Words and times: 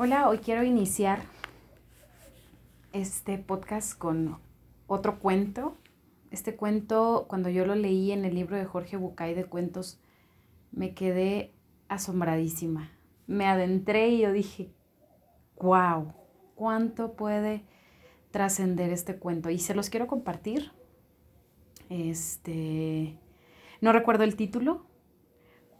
Hola, 0.00 0.28
hoy 0.28 0.38
quiero 0.38 0.62
iniciar 0.62 1.22
este 2.92 3.36
podcast 3.36 3.98
con 3.98 4.38
otro 4.86 5.18
cuento. 5.18 5.76
Este 6.30 6.54
cuento, 6.54 7.26
cuando 7.28 7.48
yo 7.48 7.66
lo 7.66 7.74
leí 7.74 8.12
en 8.12 8.24
el 8.24 8.36
libro 8.36 8.56
de 8.56 8.64
Jorge 8.64 8.96
Bucay 8.96 9.34
de 9.34 9.46
cuentos, 9.46 10.00
me 10.70 10.94
quedé 10.94 11.52
asombradísima. 11.88 12.92
Me 13.26 13.46
adentré 13.46 14.10
y 14.10 14.20
yo 14.20 14.30
dije, 14.32 14.72
wow, 15.60 16.12
cuánto 16.54 17.14
puede 17.14 17.64
trascender 18.30 18.92
este 18.92 19.18
cuento. 19.18 19.50
Y 19.50 19.58
se 19.58 19.74
los 19.74 19.90
quiero 19.90 20.06
compartir. 20.06 20.70
Este, 21.88 23.18
no 23.80 23.90
recuerdo 23.90 24.22
el 24.22 24.36
título, 24.36 24.86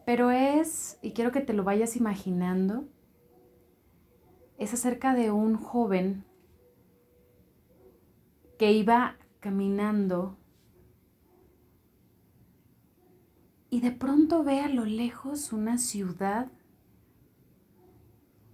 pero 0.05 0.33
es, 0.33 0.99
y 1.03 1.13
quiero 1.13 1.31
que 1.31 1.41
te 1.41 1.53
lo 1.53 1.63
vayas 1.63 1.95
imaginando, 1.95 2.89
es 4.59 4.75
acerca 4.75 5.15
de 5.15 5.31
un 5.31 5.57
joven 5.57 6.25
que 8.59 8.73
iba 8.73 9.17
caminando 9.41 10.37
y 13.71 13.81
de 13.81 13.93
pronto 13.93 14.43
ve 14.43 14.61
a 14.61 14.69
lo 14.69 14.85
lejos 14.85 15.53
una 15.53 15.79
ciudad 15.79 16.51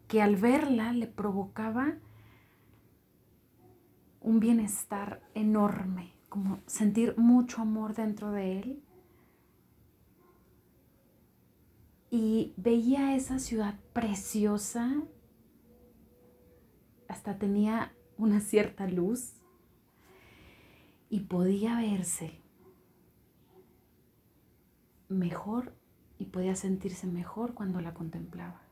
que 0.06 0.20
al 0.20 0.36
verla 0.36 0.92
le 0.92 1.06
provocaba 1.06 1.94
un 4.20 4.40
bienestar 4.40 5.22
enorme, 5.34 6.12
como 6.28 6.58
sentir 6.66 7.16
mucho 7.16 7.62
amor 7.62 7.94
dentro 7.94 8.30
de 8.30 8.58
él. 8.58 8.82
Y 12.10 12.52
veía 12.56 13.14
esa 13.16 13.38
ciudad 13.38 13.74
preciosa 13.92 15.02
hasta 17.14 17.38
tenía 17.38 17.92
una 18.18 18.40
cierta 18.40 18.88
luz 18.88 19.34
y 21.08 21.20
podía 21.20 21.76
verse 21.76 22.40
mejor 25.08 25.76
y 26.18 26.24
podía 26.24 26.56
sentirse 26.56 27.06
mejor 27.06 27.54
cuando 27.54 27.80
la 27.80 27.94
contemplaba. 27.94 28.62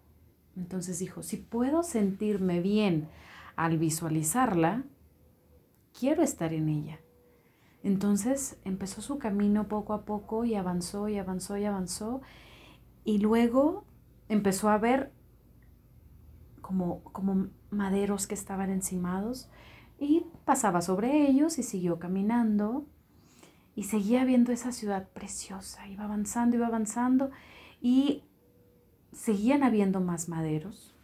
Entonces 0.56 0.98
dijo, 0.98 1.22
si 1.22 1.36
puedo 1.36 1.84
sentirme 1.84 2.60
bien 2.60 3.08
al 3.54 3.78
visualizarla, 3.78 4.82
quiero 5.96 6.24
estar 6.24 6.52
en 6.52 6.68
ella. 6.68 6.98
Entonces 7.84 8.58
empezó 8.64 9.02
su 9.02 9.18
camino 9.18 9.68
poco 9.68 9.92
a 9.92 10.04
poco 10.04 10.44
y 10.44 10.56
avanzó 10.56 11.08
y 11.08 11.16
avanzó 11.16 11.58
y 11.58 11.64
avanzó 11.64 12.22
y 13.04 13.18
luego 13.18 13.84
empezó 14.28 14.68
a 14.68 14.78
ver 14.78 15.12
como, 16.60 17.04
como 17.04 17.46
maderos 17.72 18.26
que 18.26 18.34
estaban 18.34 18.70
encimados 18.70 19.48
y 19.98 20.26
pasaba 20.44 20.82
sobre 20.82 21.28
ellos 21.28 21.58
y 21.58 21.62
siguió 21.62 21.98
caminando 21.98 22.86
y 23.74 23.84
seguía 23.84 24.24
viendo 24.24 24.52
esa 24.52 24.72
ciudad 24.72 25.08
preciosa. 25.08 25.88
Iba 25.88 26.04
avanzando, 26.04 26.56
iba 26.56 26.66
avanzando 26.66 27.30
y 27.80 28.22
seguían 29.12 29.62
habiendo 29.62 30.00
más 30.00 30.28
maderos, 30.28 30.94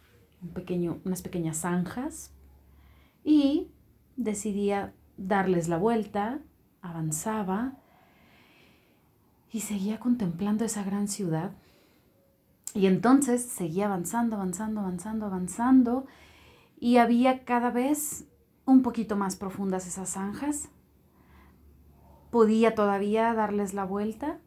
un 0.41 0.49
pequeño, 0.49 0.99
unas 1.05 1.21
pequeñas 1.21 1.57
zanjas 1.57 2.31
y 3.23 3.71
decidía 4.15 4.93
darles 5.17 5.67
la 5.67 5.77
vuelta, 5.77 6.39
avanzaba 6.81 7.77
y 9.51 9.61
seguía 9.61 9.99
contemplando 9.99 10.65
esa 10.65 10.83
gran 10.83 11.07
ciudad. 11.07 11.51
Y 12.73 12.85
entonces 12.85 13.43
seguía 13.43 13.87
avanzando, 13.87 14.35
avanzando, 14.35 14.81
avanzando, 14.81 15.25
avanzando 15.25 16.05
y 16.79 16.97
había 16.97 17.43
cada 17.43 17.71
vez 17.71 18.25
un 18.65 18.81
poquito 18.81 19.15
más 19.15 19.35
profundas 19.35 19.85
esas 19.87 20.11
zanjas. 20.11 20.69
Podía 22.31 22.75
todavía 22.75 23.33
darles 23.33 23.73
la 23.73 23.83
vuelta 23.83 24.39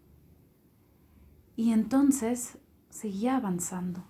y 1.57 1.73
entonces 1.73 2.59
seguía 2.89 3.37
avanzando. 3.37 4.05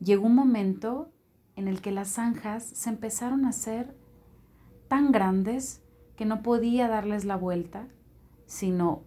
Llegó 0.00 0.26
un 0.26 0.34
momento 0.34 1.12
en 1.54 1.68
el 1.68 1.80
que 1.80 1.92
las 1.92 2.08
zanjas 2.08 2.64
se 2.64 2.90
empezaron 2.90 3.44
a 3.44 3.50
hacer 3.50 3.96
tan 4.88 5.12
grandes 5.12 5.82
que 6.16 6.24
no 6.24 6.42
podía 6.42 6.88
darles 6.88 7.24
la 7.24 7.36
vuelta, 7.36 7.88
sino 8.46 9.04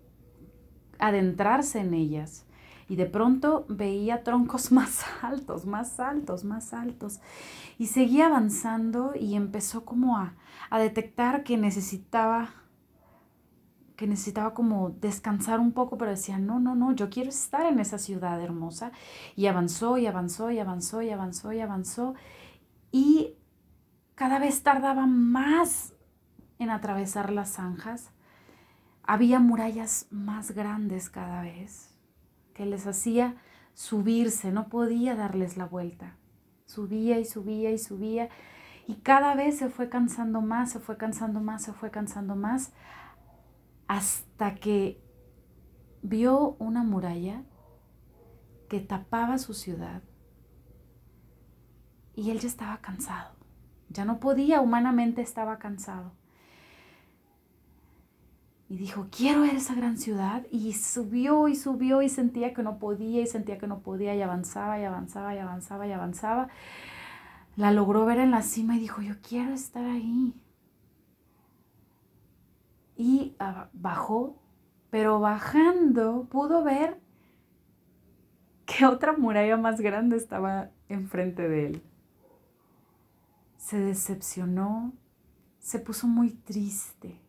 adentrarse 1.00 1.80
en 1.80 1.94
ellas 1.94 2.46
y 2.90 2.96
de 2.96 3.06
pronto 3.06 3.66
veía 3.70 4.24
troncos 4.24 4.72
más 4.74 5.06
altos, 5.22 5.66
más 5.66 6.00
altos, 6.00 6.44
más 6.44 6.74
altos. 6.74 7.22
Y 7.78 7.88
seguía 7.88 8.26
avanzando 8.26 9.14
y 9.18 9.36
empezó 9.36 9.86
como 9.86 10.18
a, 10.18 10.34
a 10.70 10.80
detectar 10.80 11.44
que 11.44 11.58
necesitaba 11.58 12.50
que 13.96 14.08
necesitaba 14.08 14.54
como 14.54 14.92
descansar 14.92 15.60
un 15.60 15.74
poco, 15.74 15.98
pero 15.98 16.12
decía, 16.12 16.40
no, 16.40 16.62
no, 16.62 16.74
no, 16.74 16.94
yo 16.94 17.10
quiero 17.10 17.28
estar 17.28 17.66
en 17.66 17.80
esa 17.80 17.98
ciudad 17.98 18.42
hermosa. 18.42 18.94
Y 19.36 19.48
avanzó 19.48 19.98
y 19.98 20.08
avanzó 20.08 20.52
y 20.52 20.60
avanzó 20.60 21.02
y 21.02 21.10
avanzó 21.10 21.52
y 21.52 21.60
avanzó. 21.60 22.16
Y 22.94 23.34
cada 24.16 24.40
vez 24.40 24.64
tardaba 24.64 25.06
más 25.06 25.96
en 26.60 26.70
atravesar 26.70 27.30
las 27.34 27.56
zanjas. 27.56 28.12
Había 29.04 29.42
murallas 29.42 30.08
más 30.12 30.52
grandes 30.52 31.10
cada 31.10 31.42
vez 31.42 31.89
que 32.60 32.66
les 32.66 32.88
hacía 32.88 33.38
subirse, 33.74 34.52
no 34.52 34.68
podía 34.68 35.16
darles 35.16 35.56
la 35.56 35.64
vuelta. 35.64 36.18
Subía 36.66 37.18
y 37.18 37.24
subía 37.24 37.72
y 37.72 37.78
subía 37.78 38.28
y 38.86 38.96
cada 38.96 39.34
vez 39.34 39.58
se 39.58 39.70
fue 39.70 39.88
cansando 39.88 40.42
más, 40.42 40.70
se 40.74 40.82
fue 40.82 40.98
cansando 40.98 41.40
más, 41.40 41.64
se 41.64 41.72
fue 41.72 41.90
cansando 41.90 42.36
más, 42.36 42.74
hasta 43.88 44.56
que 44.56 45.02
vio 46.02 46.58
una 46.60 46.84
muralla 46.84 47.44
que 48.68 48.82
tapaba 48.82 49.38
su 49.38 49.54
ciudad 49.54 50.02
y 52.14 52.30
él 52.30 52.42
ya 52.42 52.50
estaba 52.50 52.80
cansado, 52.80 53.38
ya 53.88 54.04
no 54.04 54.20
podía, 54.20 54.60
humanamente 54.60 55.22
estaba 55.22 55.60
cansado 55.60 56.12
y 58.70 58.78
dijo, 58.78 59.08
quiero 59.10 59.42
ver 59.42 59.56
esa 59.56 59.74
gran 59.74 59.98
ciudad. 59.98 60.46
Y 60.52 60.74
subió 60.74 61.48
y 61.48 61.56
subió 61.56 62.04
y 62.04 62.10
sentía 62.10 62.54
que 62.54 62.62
no 62.62 62.78
podía 62.78 63.22
y 63.22 63.28
sentía 63.28 63.58
que 63.58 63.66
no 63.66 63.80
podía 63.80 64.16
y 64.16 64.22
avanzaba 64.22 64.80
y 64.80 64.84
avanzaba 64.84 65.34
y 65.34 65.40
avanzaba 65.40 65.88
y 65.88 65.92
avanzaba. 65.92 66.50
La 67.56 67.72
logró 67.72 68.06
ver 68.06 68.20
en 68.20 68.30
la 68.30 68.44
cima 68.44 68.76
y 68.76 68.80
dijo, 68.80 69.02
yo 69.02 69.16
quiero 69.28 69.54
estar 69.54 69.84
ahí. 69.86 70.36
Y 72.96 73.36
bajó, 73.74 74.40
pero 74.92 75.20
bajando 75.20 76.28
pudo 76.30 76.64
ver 76.64 77.02
que 78.68 78.86
otra 78.86 79.14
muralla 79.14 79.58
más 79.58 79.82
grande 79.82 80.16
estaba 80.16 80.70
enfrente 80.90 81.50
de 81.50 81.66
él. 81.66 81.84
Se 83.58 83.80
decepcionó, 83.80 84.94
se 85.58 85.80
puso 85.80 86.08
muy 86.08 86.30
triste 86.30 87.20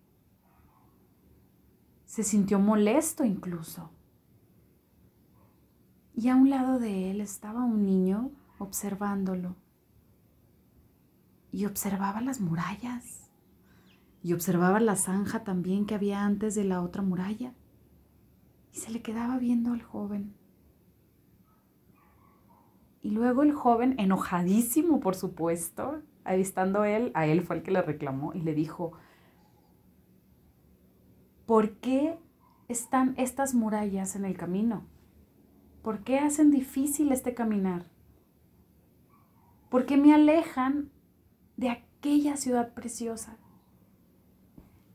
se 2.10 2.24
sintió 2.24 2.58
molesto 2.58 3.24
incluso. 3.24 3.88
Y 6.12 6.28
a 6.28 6.34
un 6.34 6.50
lado 6.50 6.80
de 6.80 7.12
él 7.12 7.20
estaba 7.20 7.62
un 7.62 7.86
niño 7.86 8.32
observándolo. 8.58 9.54
Y 11.52 11.66
observaba 11.66 12.20
las 12.20 12.40
murallas. 12.40 13.30
Y 14.24 14.32
observaba 14.32 14.80
la 14.80 14.96
zanja 14.96 15.44
también 15.44 15.86
que 15.86 15.94
había 15.94 16.24
antes 16.24 16.56
de 16.56 16.64
la 16.64 16.82
otra 16.82 17.00
muralla. 17.00 17.54
Y 18.72 18.78
se 18.78 18.90
le 18.90 19.02
quedaba 19.02 19.38
viendo 19.38 19.72
al 19.72 19.82
joven. 19.82 20.34
Y 23.02 23.12
luego 23.12 23.44
el 23.44 23.52
joven, 23.52 23.94
enojadísimo 24.00 24.98
por 24.98 25.14
supuesto, 25.14 26.02
ahí 26.24 26.40
estando 26.40 26.82
él, 26.82 27.12
a 27.14 27.26
él 27.26 27.42
fue 27.42 27.54
el 27.54 27.62
que 27.62 27.70
le 27.70 27.82
reclamó 27.82 28.34
y 28.34 28.40
le 28.40 28.52
dijo, 28.52 28.94
¿Por 31.50 31.78
qué 31.78 32.16
están 32.68 33.14
estas 33.16 33.56
murallas 33.56 34.14
en 34.14 34.24
el 34.24 34.36
camino? 34.36 34.84
¿Por 35.82 36.04
qué 36.04 36.20
hacen 36.20 36.52
difícil 36.52 37.10
este 37.10 37.34
caminar? 37.34 37.86
¿Por 39.68 39.84
qué 39.84 39.96
me 39.96 40.14
alejan 40.14 40.92
de 41.56 41.70
aquella 41.70 42.36
ciudad 42.36 42.72
preciosa? 42.72 43.36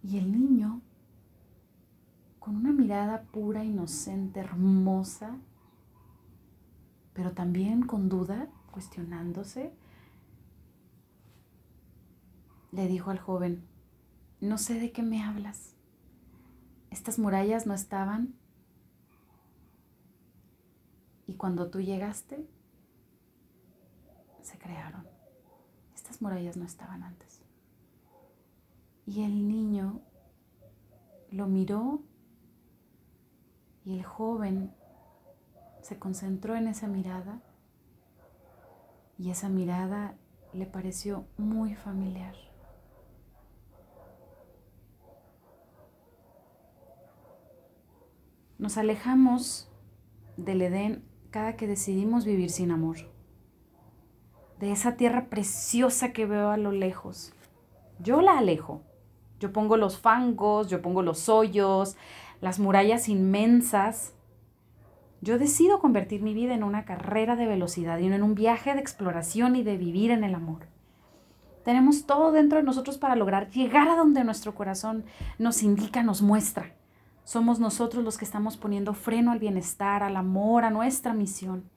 Y 0.02 0.18
el 0.18 0.32
niño, 0.32 0.80
con 2.40 2.56
una 2.56 2.72
mirada 2.72 3.24
pura, 3.24 3.66
inocente, 3.66 4.40
hermosa, 4.40 5.36
pero 7.12 7.34
también 7.34 7.86
con 7.86 8.08
duda, 8.08 8.48
cuestionándose, 8.72 9.74
le 12.72 12.88
dijo 12.88 13.12
al 13.12 13.20
joven, 13.20 13.68
no 14.40 14.58
sé 14.58 14.80
de 14.80 14.94
qué 14.94 15.04
me 15.04 15.22
hablas. 15.22 15.75
Estas 16.96 17.20
murallas 17.20 17.68
no 17.68 17.74
estaban. 17.74 18.36
Y 21.28 21.34
cuando 21.34 21.70
tú 21.70 21.82
llegaste, 21.82 22.48
se 24.42 24.58
crearon. 24.58 25.06
Estas 25.94 26.22
murallas 26.22 26.56
no 26.56 26.64
estaban 26.64 27.04
antes. 27.04 27.42
Y 29.06 29.24
el 29.24 29.46
niño 29.46 30.00
lo 31.32 31.48
miró 31.48 32.02
y 33.84 33.98
el 33.98 34.06
joven 34.06 34.74
se 35.82 36.00
concentró 36.00 36.56
en 36.56 36.70
esa 36.70 36.88
mirada 36.88 37.42
y 39.18 39.32
esa 39.32 39.50
mirada 39.50 40.16
le 40.54 40.66
pareció 40.66 41.28
muy 41.38 41.76
familiar. 41.76 42.36
Nos 48.66 48.80
alejamos 48.80 49.70
del 50.38 50.60
Edén 50.64 51.04
cada 51.30 51.56
que 51.56 51.68
decidimos 51.68 52.26
vivir 52.26 52.50
sin 52.50 52.72
amor, 52.72 52.98
de 54.60 54.72
esa 54.72 54.96
tierra 54.96 55.26
preciosa 55.26 56.14
que 56.14 56.26
veo 56.26 56.50
a 56.50 56.58
lo 56.58 56.72
lejos. 56.72 57.32
Yo 58.00 58.22
la 58.22 58.40
alejo. 58.40 58.82
Yo 59.40 59.54
pongo 59.54 59.78
los 59.78 60.00
fangos, 60.00 60.68
yo 60.68 60.82
pongo 60.82 61.04
los 61.04 61.30
hoyos, 61.30 61.96
las 62.42 62.58
murallas 62.58 63.08
inmensas. 63.08 64.16
Yo 65.22 65.38
decido 65.38 65.78
convertir 65.78 66.24
mi 66.24 66.34
vida 66.34 66.56
en 66.56 66.64
una 66.64 66.86
carrera 66.86 67.36
de 67.36 67.46
velocidad 67.46 68.00
y 68.00 68.08
en 68.08 68.24
un 68.24 68.34
viaje 68.34 68.74
de 68.74 68.80
exploración 68.80 69.56
y 69.56 69.62
de 69.62 69.78
vivir 69.78 70.10
en 70.10 70.24
el 70.24 70.34
amor. 70.34 70.66
Tenemos 71.64 72.08
todo 72.08 72.32
dentro 72.32 72.58
de 72.58 72.64
nosotros 72.64 72.98
para 72.98 73.16
lograr 73.16 73.52
llegar 73.52 73.90
a 73.90 73.96
donde 73.96 74.24
nuestro 74.24 74.56
corazón 74.56 75.06
nos 75.38 75.62
indica, 75.62 76.02
nos 76.02 76.24
muestra. 76.24 76.74
Somos 77.26 77.60
nosotros 77.60 78.04
los 78.04 78.18
que 78.18 78.24
estamos 78.24 78.56
poniendo 78.56 78.94
freno 78.94 79.32
al 79.32 79.40
bienestar, 79.40 80.04
al 80.04 80.16
amor, 80.16 80.64
a 80.64 80.70
nuestra 80.70 81.14
misión. 81.14 81.70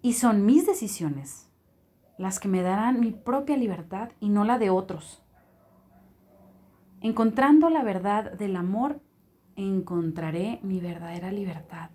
Y 0.00 0.14
son 0.14 0.44
mis 0.44 0.66
decisiones 0.66 1.48
las 2.18 2.40
que 2.40 2.48
me 2.48 2.62
darán 2.62 3.00
mi 3.00 3.10
propia 3.12 3.56
libertad 3.56 4.10
y 4.20 4.30
no 4.30 4.44
la 4.44 4.58
de 4.58 4.70
otros. 4.70 5.22
Encontrando 7.00 7.68
la 7.68 7.82
verdad 7.82 8.32
del 8.32 8.56
amor, 8.56 9.00
encontraré 9.56 10.60
mi 10.62 10.80
verdadera 10.80 11.30
libertad. 11.30 11.90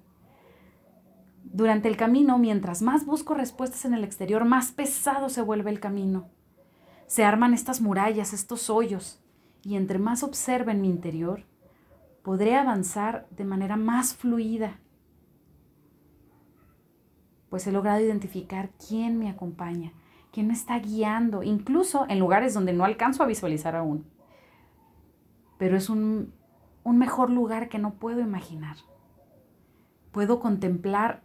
Durante 1.43 1.87
el 1.87 1.97
camino, 1.97 2.37
mientras 2.37 2.81
más 2.81 3.05
busco 3.05 3.33
respuestas 3.33 3.85
en 3.85 3.93
el 3.93 4.03
exterior, 4.03 4.45
más 4.45 4.71
pesado 4.71 5.29
se 5.29 5.41
vuelve 5.41 5.71
el 5.71 5.79
camino. 5.79 6.29
Se 7.07 7.23
arman 7.23 7.53
estas 7.53 7.81
murallas, 7.81 8.33
estos 8.33 8.69
hoyos, 8.69 9.23
y 9.63 9.75
entre 9.75 9.97
más 9.97 10.23
observe 10.23 10.73
en 10.73 10.81
mi 10.81 10.89
interior, 10.89 11.45
podré 12.27 12.57
avanzar 12.57 13.25
de 13.29 13.45
manera 13.45 13.77
más 13.77 14.13
fluida, 14.13 14.81
pues 17.49 17.65
he 17.67 17.71
logrado 17.71 18.03
identificar 18.03 18.71
quién 18.85 19.17
me 19.17 19.29
acompaña, 19.29 19.93
quién 20.33 20.47
me 20.47 20.53
está 20.53 20.77
guiando, 20.77 21.41
incluso 21.41 22.05
en 22.09 22.19
lugares 22.19 22.53
donde 22.53 22.73
no 22.73 22.83
alcanzo 22.83 23.23
a 23.23 23.27
visualizar 23.27 23.77
aún. 23.77 24.05
Pero 25.57 25.77
es 25.77 25.89
un, 25.89 26.33
un 26.83 26.97
mejor 26.97 27.29
lugar 27.29 27.69
que 27.69 27.79
no 27.79 27.93
puedo 27.93 28.19
imaginar. 28.19 28.75
Puedo 30.11 30.41
contemplar 30.41 31.23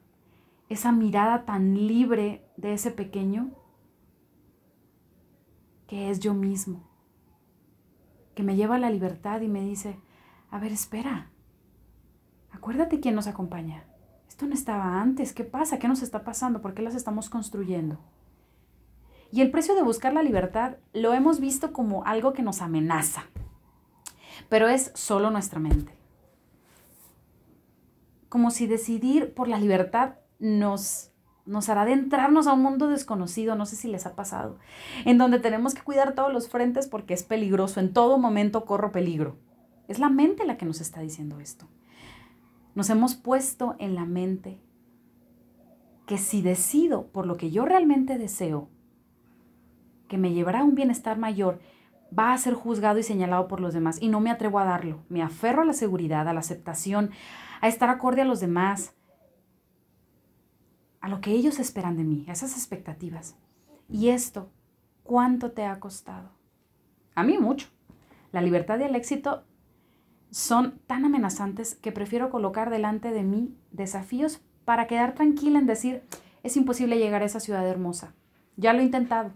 esa 0.69 0.93
mirada 0.93 1.45
tan 1.45 1.75
libre 1.89 2.47
de 2.57 2.75
ese 2.75 2.93
pequeño 2.93 3.51
que 5.89 6.11
es 6.11 6.21
yo 6.21 6.33
mismo, 6.33 6.89
que 8.37 8.45
me 8.45 8.55
lleva 8.55 8.77
a 8.77 8.79
la 8.79 8.91
libertad 8.91 9.41
y 9.41 9.49
me 9.49 9.63
dice, 9.63 9.99
a 10.53 10.59
ver, 10.59 10.71
espera, 10.71 11.31
acuérdate 12.51 13.01
quién 13.01 13.15
nos 13.15 13.27
acompaña. 13.27 13.85
Esto 14.29 14.47
no 14.47 14.53
estaba 14.53 15.01
antes, 15.01 15.33
¿qué 15.33 15.45
pasa? 15.45 15.79
¿Qué 15.79 15.89
nos 15.89 16.03
está 16.03 16.25
pasando? 16.25 16.61
¿Por 16.61 16.75
qué 16.75 16.83
las 16.83 16.95
estamos 16.95 17.31
construyendo? 17.31 17.99
Y 19.31 19.41
el 19.41 19.51
precio 19.51 19.75
de 19.75 19.83
buscar 19.83 20.13
la 20.13 20.23
libertad 20.23 20.77
lo 20.93 21.15
hemos 21.15 21.41
visto 21.41 21.73
como 21.73 22.05
algo 22.05 22.35
que 22.35 22.43
nos 22.43 22.61
amenaza, 22.61 23.25
pero 24.51 24.69
es 24.69 24.93
solo 24.95 25.31
nuestra 25.31 25.59
mente. 25.59 25.95
Como 28.29 28.51
si 28.51 28.67
decidir 28.67 29.33
por 29.33 29.49
la 29.49 29.59
libertad 29.59 30.17
nos, 30.39 31.13
nos 31.47 31.71
hará 31.71 31.83
adentrarnos 31.83 32.47
a 32.47 32.53
un 32.53 32.63
mundo 32.63 32.89
desconocido, 32.89 33.57
no 33.57 33.65
sé 33.65 33.77
si 33.77 33.89
les 33.89 34.05
ha 34.05 34.15
pasado, 34.15 34.59
en 35.07 35.17
donde 35.17 35.39
tenemos 35.39 35.73
que 35.73 35.81
cuidar 35.81 36.15
todos 36.15 36.31
los 36.31 36.51
frentes 36.51 36.89
porque 36.89 37.15
es 37.15 37.23
peligroso, 37.23 37.81
en 37.81 37.95
todo 37.95 38.19
momento 38.19 38.67
corro 38.67 38.93
peligro. 38.93 39.39
Es 39.89 39.99
la 39.99 40.09
mente 40.09 40.45
la 40.45 40.57
que 40.57 40.67
nos 40.67 40.81
está 40.81 41.01
diciendo 41.01 41.41
esto. 41.41 41.67
Nos 42.75 42.89
hemos 42.91 43.15
puesto 43.15 43.77
en 43.79 43.95
la 43.95 44.05
mente 44.05 44.61
que 46.07 46.19
si 46.19 46.43
decido 46.43 47.07
por 47.09 47.27
lo 47.27 47.37
que 47.37 47.51
yo 47.51 47.65
realmente 47.65 48.19
deseo, 48.19 48.69
que 50.09 50.19
me 50.19 50.33
llevará 50.33 50.61
a 50.61 50.65
un 50.65 50.75
bienestar 50.75 51.19
mayor, 51.19 51.61
va 52.17 52.33
a 52.33 52.39
ser 52.39 52.55
juzgado 52.55 52.99
y 52.99 53.03
señalado 53.03 53.49
por 53.49 53.61
los 53.61 53.73
demás 53.73 54.01
y 54.01 54.09
no 54.09 54.21
me 54.21 54.31
atrevo 54.31 54.59
a 54.59 54.65
darlo. 54.65 55.03
Me 55.09 55.23
aferro 55.23 55.63
a 55.63 55.65
la 55.65 55.73
seguridad, 55.73 56.29
a 56.29 56.33
la 56.33 56.41
aceptación, 56.41 57.11
a 57.61 57.69
estar 57.69 57.89
acorde 57.89 58.23
a 58.23 58.27
los 58.27 58.41
demás, 58.41 58.95
a 61.01 61.09
lo 61.09 61.21
que 61.21 61.33
ellos 61.33 61.59
esperan 61.59 61.97
de 61.97 62.05
mí, 62.05 62.25
a 62.29 62.33
esas 62.33 62.53
expectativas. 62.53 63.37
Y 63.89 64.09
esto, 64.09 64.51
¿cuánto 65.03 65.53
te 65.53 65.65
ha 65.65 65.81
costado? 65.81 66.31
A 67.15 67.23
mí 67.23 67.39
mucho. 67.39 67.69
La 68.33 68.41
libertad 68.41 68.79
y 68.81 68.85
el 68.85 68.97
éxito 68.97 69.45
son 70.33 70.79
tan 70.87 71.05
amenazantes 71.05 71.75
que 71.75 71.93
prefiero 71.93 72.31
colocar 72.31 72.71
delante 72.71 73.11
de 73.11 73.23
mí 73.23 73.55
desafíos 73.71 74.41
para 74.65 74.87
quedar 74.87 75.15
tranquila 75.15 75.59
en 75.59 75.67
decir, 75.67 76.03
es 76.43 76.57
imposible 76.57 76.99
llegar 76.99 77.23
a 77.23 77.27
esa 77.27 77.39
ciudad 77.39 77.69
hermosa. 77.69 78.15
Ya 78.57 78.73
lo 78.73 78.81
he 78.81 78.85
intentado. 78.85 79.33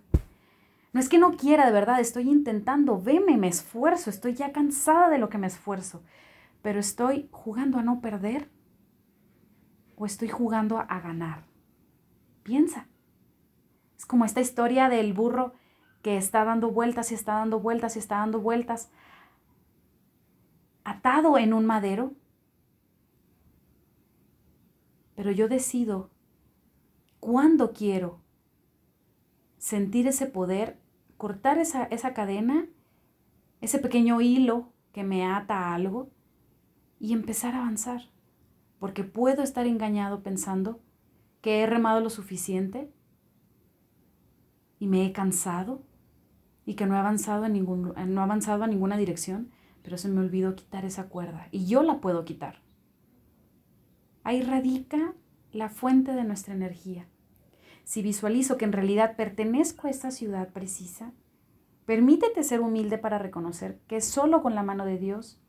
No 0.95 1.01
es 1.01 1.11
que 1.11 1.19
no 1.19 1.37
quiera, 1.37 1.67
de 1.67 1.73
verdad, 1.73 2.01
estoy 2.01 2.31
intentando, 2.31 2.99
veme, 2.99 3.37
me 3.37 3.49
esfuerzo, 3.49 4.09
estoy 4.09 4.33
ya 4.33 4.53
cansada 4.53 5.11
de 5.11 5.19
lo 5.19 5.29
que 5.29 5.37
me 5.37 5.47
esfuerzo, 5.47 6.03
pero 6.63 6.81
estoy 6.81 7.29
jugando 7.31 7.79
a 7.79 7.83
no 7.83 8.01
perder 8.01 8.49
o 9.97 10.07
estoy 10.07 10.29
jugando 10.29 10.79
a 10.79 11.01
ganar. 11.01 11.45
Piensa. 12.43 12.87
Es 13.99 14.07
como 14.07 14.25
esta 14.25 14.41
historia 14.41 14.89
del 14.89 15.13
burro 15.13 15.53
que 16.01 16.17
está 16.17 16.45
dando 16.47 16.71
vueltas 16.71 17.13
y 17.13 17.15
está 17.15 17.35
dando 17.35 17.61
vueltas 17.61 17.97
y 17.97 17.99
está 17.99 18.17
dando 18.17 18.41
vueltas, 18.41 18.91
atado 20.87 21.37
en 21.37 21.53
un 21.53 21.67
madero. 21.67 22.15
Pero 25.17 25.33
yo 25.33 25.49
decido 25.49 26.11
cuándo 27.19 27.73
quiero 27.73 28.21
sentir 29.59 30.07
ese 30.07 30.27
poder, 30.27 30.79
cortar 31.17 31.59
esa, 31.59 31.85
esa 31.87 32.15
cadena, 32.15 32.69
ese 33.61 33.81
pequeño 33.81 34.21
hilo 34.21 34.73
que 34.93 35.03
me 35.03 35.27
ata 35.27 35.59
a 35.59 35.75
algo 35.75 36.11
y 37.01 37.13
empezar 37.13 37.55
a 37.55 37.63
avanzar. 37.63 38.03
Porque 38.79 39.03
puedo 39.03 39.43
estar 39.43 39.67
engañado 39.67 40.23
pensando 40.23 40.81
que 41.41 41.63
he 41.63 41.67
remado 41.67 42.01
lo 42.01 42.11
suficiente 42.11 42.93
y 44.79 44.87
me 44.87 45.05
he 45.05 45.13
cansado 45.13 45.83
y 46.65 46.75
que 46.75 46.87
no 46.87 46.95
he 46.95 46.99
avanzado, 46.99 47.45
en 47.45 47.55
ningún, 47.55 47.93
no 47.97 48.21
he 48.21 48.25
avanzado 48.25 48.63
a 48.63 48.69
ninguna 48.69 48.97
dirección, 48.97 49.51
pero 49.87 49.99
se 49.99 50.09
me 50.09 50.19
olvidó 50.19 50.57
quitar 50.57 50.85
esa 50.85 51.05
cuerda 51.05 51.47
y 51.53 51.67
yo 51.67 51.85
la 51.85 52.01
puedo 52.01 52.25
quitar. 52.25 52.57
Ahí 54.25 54.43
radica 54.43 55.15
la 55.53 55.69
fuente 55.69 56.11
de 56.11 56.25
nuestra 56.25 56.55
energía. 56.55 57.07
Si 57.85 58.03
visualizo 58.03 58.57
que 58.57 58.65
en 58.65 58.73
realidad 58.73 59.15
pertenezco 59.15 59.87
a 59.87 59.91
esta 59.91 60.11
ciudad 60.11 60.49
precisa, 60.49 61.13
permítete 61.85 62.43
ser 62.43 62.63
humilde 62.63 62.99
para 62.99 63.21
reconocer 63.21 63.79
que 63.87 64.01
solo 64.01 64.43
con 64.43 64.57
la 64.57 64.65
mano 64.65 64.85
de 64.85 64.99
Dios, 64.99 65.41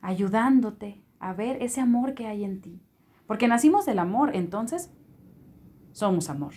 ayudándote 0.00 1.00
a 1.20 1.32
ver 1.32 1.62
ese 1.62 1.80
amor 1.80 2.14
que 2.14 2.26
hay 2.26 2.42
en 2.42 2.62
ti. 2.62 2.82
Porque 3.28 3.46
nacimos 3.46 3.86
del 3.86 4.00
amor, 4.00 4.34
entonces 4.34 4.90
somos 5.92 6.30
amor. 6.30 6.54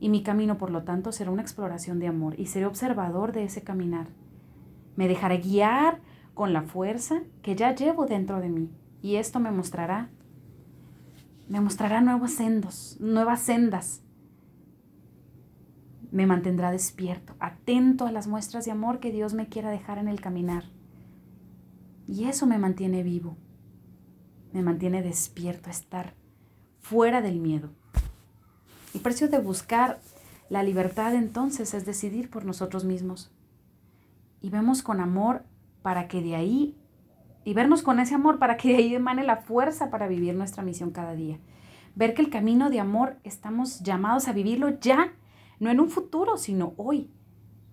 Y 0.00 0.10
mi 0.10 0.22
camino, 0.22 0.58
por 0.58 0.70
lo 0.70 0.84
tanto, 0.84 1.12
será 1.12 1.30
una 1.30 1.40
exploración 1.40 1.98
de 1.98 2.08
amor 2.08 2.38
y 2.38 2.44
seré 2.44 2.66
observador 2.66 3.32
de 3.32 3.44
ese 3.44 3.62
caminar. 3.62 4.08
Me 4.96 5.08
dejaré 5.08 5.38
guiar 5.38 6.00
con 6.34 6.52
la 6.52 6.62
fuerza 6.62 7.22
que 7.42 7.56
ya 7.56 7.74
llevo 7.74 8.06
dentro 8.06 8.40
de 8.40 8.48
mí. 8.48 8.70
Y 9.02 9.16
esto 9.16 9.40
me 9.40 9.50
mostrará, 9.50 10.08
me 11.48 11.60
mostrará 11.60 12.00
nuevos 12.00 12.32
sendos, 12.32 12.96
nuevas 13.00 13.40
sendas. 13.40 14.02
Me 16.10 16.26
mantendrá 16.26 16.70
despierto, 16.70 17.34
atento 17.40 18.06
a 18.06 18.12
las 18.12 18.26
muestras 18.26 18.64
de 18.64 18.70
amor 18.70 19.00
que 19.00 19.10
Dios 19.10 19.34
me 19.34 19.48
quiera 19.48 19.70
dejar 19.70 19.98
en 19.98 20.08
el 20.08 20.20
caminar. 20.20 20.64
Y 22.06 22.24
eso 22.24 22.46
me 22.46 22.58
mantiene 22.58 23.02
vivo, 23.02 23.36
me 24.52 24.62
mantiene 24.62 25.02
despierto 25.02 25.70
a 25.70 25.72
estar 25.72 26.14
fuera 26.80 27.20
del 27.20 27.40
miedo. 27.40 27.70
El 28.94 29.00
precio 29.00 29.28
de 29.28 29.38
buscar 29.38 29.98
la 30.48 30.62
libertad 30.62 31.14
entonces 31.14 31.74
es 31.74 31.84
decidir 31.84 32.30
por 32.30 32.44
nosotros 32.44 32.84
mismos. 32.84 33.33
Y 34.44 34.50
vemos 34.50 34.82
con 34.82 35.00
amor 35.00 35.46
para 35.80 36.06
que 36.06 36.20
de 36.20 36.36
ahí, 36.36 36.76
y 37.44 37.54
vernos 37.54 37.82
con 37.82 37.98
ese 37.98 38.14
amor 38.14 38.38
para 38.38 38.58
que 38.58 38.68
de 38.68 38.76
ahí 38.76 38.94
emane 38.94 39.24
la 39.24 39.38
fuerza 39.38 39.88
para 39.88 40.06
vivir 40.06 40.34
nuestra 40.34 40.62
misión 40.62 40.90
cada 40.90 41.14
día. 41.14 41.38
ver 41.94 42.12
que 42.12 42.20
el 42.20 42.28
camino 42.28 42.68
de 42.68 42.78
amor 42.78 43.16
estamos 43.24 43.80
llamados 43.80 44.28
a 44.28 44.34
vivirlo 44.34 44.78
ya, 44.80 45.14
no 45.60 45.70
en 45.70 45.80
un 45.80 45.88
futuro, 45.88 46.36
sino 46.36 46.74
hoy. 46.76 47.10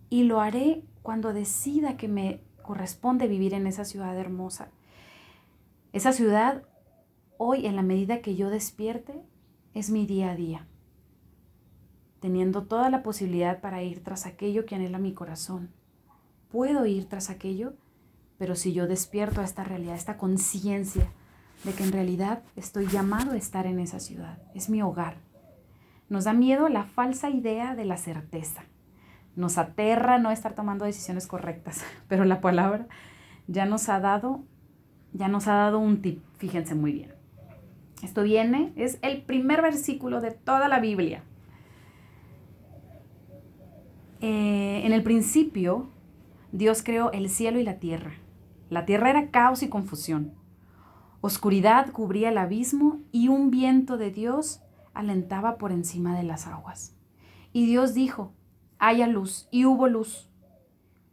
Y 0.10 0.24
lo 0.24 0.40
haré 0.40 0.86
cuando 1.02 1.34
decida 1.34 1.98
que 1.98 2.08
me 2.08 2.42
corresponde 2.62 3.28
vivir 3.28 3.54
en 3.54 3.68
esa 3.68 3.84
ciudad 3.84 4.18
hermosa. 4.18 4.70
Esa 5.92 6.14
ciudad, 6.14 6.64
hoy, 7.38 7.66
en 7.66 7.76
la 7.76 7.82
medida 7.82 8.22
que 8.22 8.38
yo 8.38 8.50
despierte, 8.50 9.22
es 9.74 9.90
mi 9.90 10.06
día 10.06 10.32
a 10.32 10.36
día, 10.38 10.68
teniendo 12.22 12.64
toda 12.64 12.90
la 12.90 13.04
posibilidad 13.04 13.60
para 13.60 13.84
ir 13.84 14.02
tras 14.06 14.26
aquello 14.26 14.66
que 14.66 14.76
anhela 14.76 15.00
mi 15.00 15.14
corazón. 15.14 15.81
Puedo 16.52 16.86
ir 16.86 17.06
tras 17.06 17.30
aquello, 17.30 17.74
pero 18.38 18.56
si 18.56 18.74
yo 18.74 18.88
despierto 18.88 19.42
a 19.42 19.44
esta 19.44 19.64
realidad, 19.64 19.96
esta 19.96 20.18
conciencia 20.18 21.12
de 21.64 21.74
que 21.74 21.84
en 21.84 21.92
realidad 21.92 22.44
estoy 22.56 22.88
llamado 22.88 23.32
a 23.32 23.38
estar 23.38 23.68
en 23.68 23.80
esa 23.80 24.00
ciudad, 24.00 24.40
es 24.54 24.70
mi 24.70 24.82
hogar. 24.82 25.18
Nos 26.10 26.26
da 26.26 26.34
miedo 26.34 26.68
la 26.68 26.84
falsa 26.84 27.30
idea 27.30 27.76
de 27.76 27.86
la 27.86 27.98
certeza. 27.98 28.64
Nos 29.36 29.58
aterra 29.58 30.18
no 30.18 30.32
estar 30.32 30.56
tomando 30.56 30.86
decisiones 30.86 31.28
correctas, 31.28 31.84
pero 32.08 32.26
la 32.26 32.42
palabra 32.42 32.88
ya 33.48 33.66
nos 33.66 33.90
ha 33.90 34.00
dado 34.00 34.44
ya 35.14 35.28
nos 35.28 35.48
ha 35.48 35.54
dado 35.54 35.80
un 35.80 36.02
tip, 36.02 36.24
fíjense 36.38 36.76
muy 36.76 36.94
bien. 36.94 37.14
Esto 38.02 38.24
viene, 38.24 38.72
es 38.76 38.98
el 39.02 39.22
primer 39.22 39.62
versículo 39.62 40.22
de 40.22 40.32
toda 40.32 40.68
la 40.68 40.80
Biblia. 40.80 41.24
Eh, 44.22 44.82
en 44.86 44.94
el 44.94 45.04
principio, 45.04 45.90
Dios 46.52 46.84
creó 46.84 47.12
el 47.12 47.30
cielo 47.30 47.60
y 47.60 47.64
la 47.64 47.80
tierra. 47.80 48.14
La 48.70 48.86
tierra 48.86 49.10
era 49.10 49.32
caos 49.32 49.64
y 49.64 49.70
confusión. 49.70 50.34
Oscuridad 51.22 51.92
cubría 51.92 52.30
el 52.30 52.38
abismo 52.38 53.00
y 53.12 53.28
un 53.28 53.52
viento 53.52 53.98
de 53.98 54.12
Dios 54.12 54.62
alentaba 54.94 55.58
por 55.58 55.72
encima 55.72 56.18
de 56.18 56.24
las 56.24 56.48
aguas. 56.48 56.96
Y 57.54 57.66
Dios 57.66 57.94
dijo, 57.94 58.34
haya 58.80 59.08
luz, 59.08 59.48
y 59.52 59.66
hubo 59.66 59.88
luz. 59.88 60.30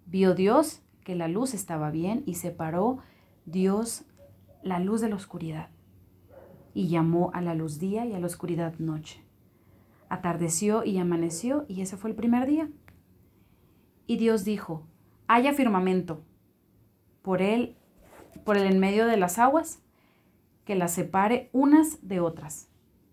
Vio 0.07 0.35
Dios 0.35 0.83
que 1.05 1.15
la 1.15 1.29
luz 1.29 1.55
estaba 1.55 1.91
bien 1.91 2.23
y 2.27 2.35
separó 2.35 2.99
Dios 3.45 4.05
la 4.63 4.81
luz 4.81 5.01
de 5.01 5.09
la 5.09 5.17
oscuridad 5.17 5.71
y 6.79 6.87
llamó 6.87 7.31
a 7.35 7.41
la 7.41 7.55
luz 7.55 7.79
día 7.79 8.07
y 8.07 8.15
a 8.15 8.21
la 8.21 8.27
oscuridad 8.27 8.79
noche. 8.79 9.25
Atardeció 10.09 10.85
y 10.85 10.99
amaneció 10.99 11.65
y 11.69 11.81
ese 11.81 11.97
fue 11.97 12.11
el 12.11 12.17
primer 12.17 12.47
día. 12.47 12.71
Y 14.07 14.17
Dios 14.17 14.45
dijo, 14.45 14.87
haya 15.29 15.53
firmamento 15.53 16.25
por 17.23 17.43
él, 17.43 17.77
por 18.45 18.57
el 18.57 18.67
en 18.67 18.79
medio 18.81 19.07
de 19.07 19.17
las 19.17 19.39
aguas, 19.39 19.83
que 20.65 20.75
las 20.75 20.93
separe 20.93 21.51
unas 21.53 22.07
de 22.07 22.21
otras. 22.21 22.69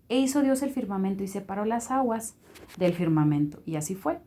E 0.08 0.18
hizo 0.18 0.42
Dios 0.42 0.62
el 0.62 0.70
firmamento 0.70 1.22
y 1.22 1.28
separó 1.28 1.64
las 1.64 1.90
aguas 1.90 2.36
del 2.78 2.94
firmamento. 2.94 3.62
Y 3.64 3.76
así 3.76 3.94
fue. 3.94 4.20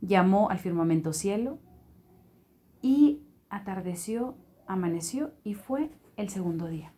Llamó 0.00 0.50
al 0.50 0.58
firmamento 0.58 1.12
cielo 1.12 1.58
y 2.82 3.22
atardeció 3.48 4.36
amaneció 4.70 5.32
y 5.42 5.54
fue 5.54 5.90
el 6.16 6.28
segundo 6.28 6.68
día. 6.68 6.92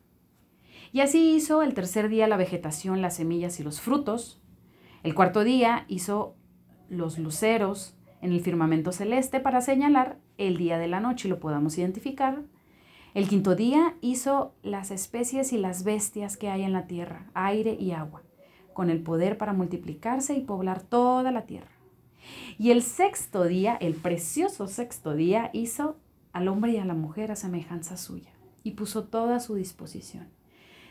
Y 0.93 1.01
así 1.01 1.35
hizo 1.35 1.63
el 1.63 1.73
tercer 1.73 2.11
día 2.11 2.29
la 2.29 2.37
vegetación, 2.37 3.01
las 3.01 3.17
semillas 3.17 3.59
y 3.61 3.63
los 3.63 3.81
frutos. 3.81 4.43
El 5.03 5.15
cuarto 5.15 5.43
día 5.43 5.87
hizo 5.89 6.37
los 6.91 7.19
luceros 7.19 7.97
en 8.23 8.33
el 8.33 8.41
firmamento 8.41 8.93
celeste 8.93 9.41
para 9.41 9.61
señalar 9.61 10.17
el 10.39 10.57
día 10.57 10.79
de 10.79 10.89
la 10.89 11.01
noche 11.01 11.29
y 11.29 11.31
lo 11.31 11.41
podamos 11.41 11.77
identificar. 11.77 12.43
El 13.15 13.29
quinto 13.29 13.55
día 13.55 13.97
hizo 14.01 14.55
las 14.63 14.91
especies 14.91 15.53
y 15.53 15.59
las 15.59 15.85
bestias 15.85 16.39
que 16.39 16.49
hay 16.49 16.63
en 16.63 16.73
la 16.73 16.87
tierra, 16.87 17.27
aire 17.35 17.77
y 17.79 17.91
agua, 17.91 18.23
con 18.73 18.89
el 18.89 19.03
poder 19.03 19.37
para 19.37 19.53
multiplicarse 19.53 20.35
y 20.35 20.41
poblar 20.41 20.81
toda 20.81 21.31
la 21.31 21.43
tierra. 21.43 21.73
Y 22.59 22.71
el 22.71 22.83
sexto 22.83 23.45
día, 23.45 23.77
el 23.77 23.95
precioso 23.95 24.69
sexto 24.69 25.15
día, 25.15 25.51
hizo 25.53 25.97
al 26.33 26.49
hombre 26.49 26.73
y 26.73 26.79
a 26.79 26.85
la 26.85 26.95
mujer 26.95 27.33
a 27.33 27.37
semejanza 27.37 27.97
suya, 27.97 28.31
y 28.63 28.71
puso 28.71 29.05
toda 29.05 29.37
a 29.37 29.41
su 29.41 29.57
disposición. 29.57 30.29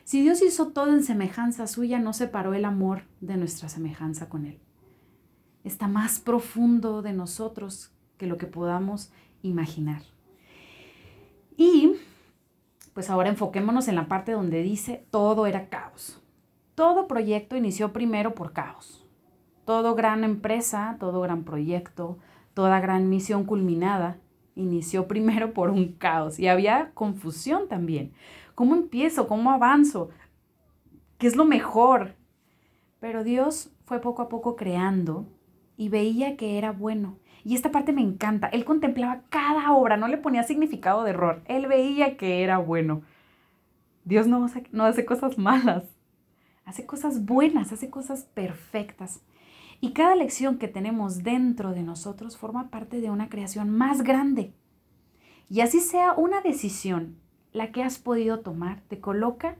Si 0.04 0.22
Dios 0.22 0.42
hizo 0.42 0.68
todo 0.68 0.92
en 0.92 1.04
semejanza 1.04 1.66
suya, 1.66 1.98
no 1.98 2.14
separó 2.14 2.54
el 2.54 2.66
amor 2.66 3.04
de 3.22 3.38
nuestra 3.38 3.70
semejanza 3.70 4.30
con 4.30 4.46
Él. 4.46 4.60
Está 5.64 5.88
más 5.88 6.20
profundo 6.20 7.02
de 7.02 7.14
nosotros 7.14 7.92
que 8.18 8.28
lo 8.28 8.38
que 8.38 8.48
podamos 8.48 9.12
imaginar. 9.42 10.02
Y 11.58 11.94
pues 12.94 13.10
ahora 13.10 13.30
enfoquémonos 13.30 13.88
en 13.88 13.96
la 13.96 14.08
parte 14.08 14.32
donde 14.32 14.62
dice 14.62 15.06
todo 15.12 15.46
era 15.46 15.70
caos. 15.70 16.22
Todo 16.76 17.08
proyecto 17.08 17.56
inició 17.56 17.94
primero 17.94 18.34
por 18.34 18.54
caos. 18.54 19.06
Todo 19.66 19.96
gran 19.96 20.24
empresa, 20.24 20.98
todo 21.00 21.22
gran 21.22 21.44
proyecto, 21.44 22.18
toda 22.54 22.80
gran 22.80 23.10
misión 23.10 23.46
culminada 23.46 24.18
inició 24.56 25.08
primero 25.08 25.54
por 25.54 25.70
un 25.70 25.94
caos 25.94 26.40
y 26.40 26.48
había 26.48 26.92
confusión 26.94 27.68
también. 27.68 28.14
¿Cómo 28.56 28.76
empiezo? 28.76 29.28
¿Cómo 29.28 29.52
avanzo? 29.52 30.10
¿Qué 31.18 31.28
es 31.28 31.36
lo 31.36 31.46
mejor? 31.46 32.16
Pero 33.00 33.24
Dios 33.24 33.72
fue 33.86 34.02
poco 34.02 34.22
a 34.22 34.30
poco 34.30 34.56
creando 34.56 35.28
y 35.82 35.90
veía 35.90 36.38
que 36.38 36.60
era 36.60 36.72
bueno. 36.72 37.18
Y 37.44 37.56
esta 37.56 37.72
parte 37.72 37.92
me 37.92 38.04
encanta. 38.04 38.46
Él 38.50 38.66
contemplaba 38.66 39.24
cada 39.30 39.72
obra, 39.72 39.98
no 39.98 40.08
le 40.08 40.20
ponía 40.20 40.44
significado 40.44 41.04
de 41.04 41.10
error. 41.10 41.42
Él 41.46 41.66
veía 41.66 42.18
que 42.18 42.44
era 42.44 42.60
bueno. 42.60 43.02
Dios 44.06 44.28
no, 44.28 44.46
no 44.72 44.86
hace 44.86 45.06
cosas 45.06 45.40
malas, 45.40 45.86
hace 46.66 46.86
cosas 46.86 47.26
buenas, 47.26 47.72
hace 47.72 47.90
cosas 47.90 48.26
perfectas. 48.26 49.24
Y 49.80 49.94
cada 49.94 50.16
lección 50.16 50.60
que 50.60 50.68
tenemos 50.68 51.24
dentro 51.24 51.72
de 51.72 51.82
nosotros 51.82 52.38
forma 52.38 52.70
parte 52.70 53.02
de 53.02 53.10
una 53.10 53.28
creación 53.28 53.72
más 53.72 54.04
grande. 54.04 54.54
Y 55.50 55.62
así 55.62 55.80
sea 55.80 56.14
una 56.14 56.42
decisión 56.42 57.18
la 57.54 57.72
que 57.72 57.82
has 57.82 57.98
podido 57.98 58.42
tomar, 58.42 58.82
te 58.82 59.00
coloca 59.00 59.56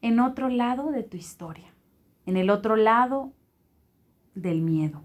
en 0.00 0.20
otro 0.20 0.48
lado 0.48 0.92
de 0.92 1.02
tu 1.02 1.16
historia, 1.16 1.74
en 2.24 2.36
el 2.36 2.50
otro 2.50 2.76
lado 2.76 3.32
del 4.36 4.62
miedo. 4.62 5.02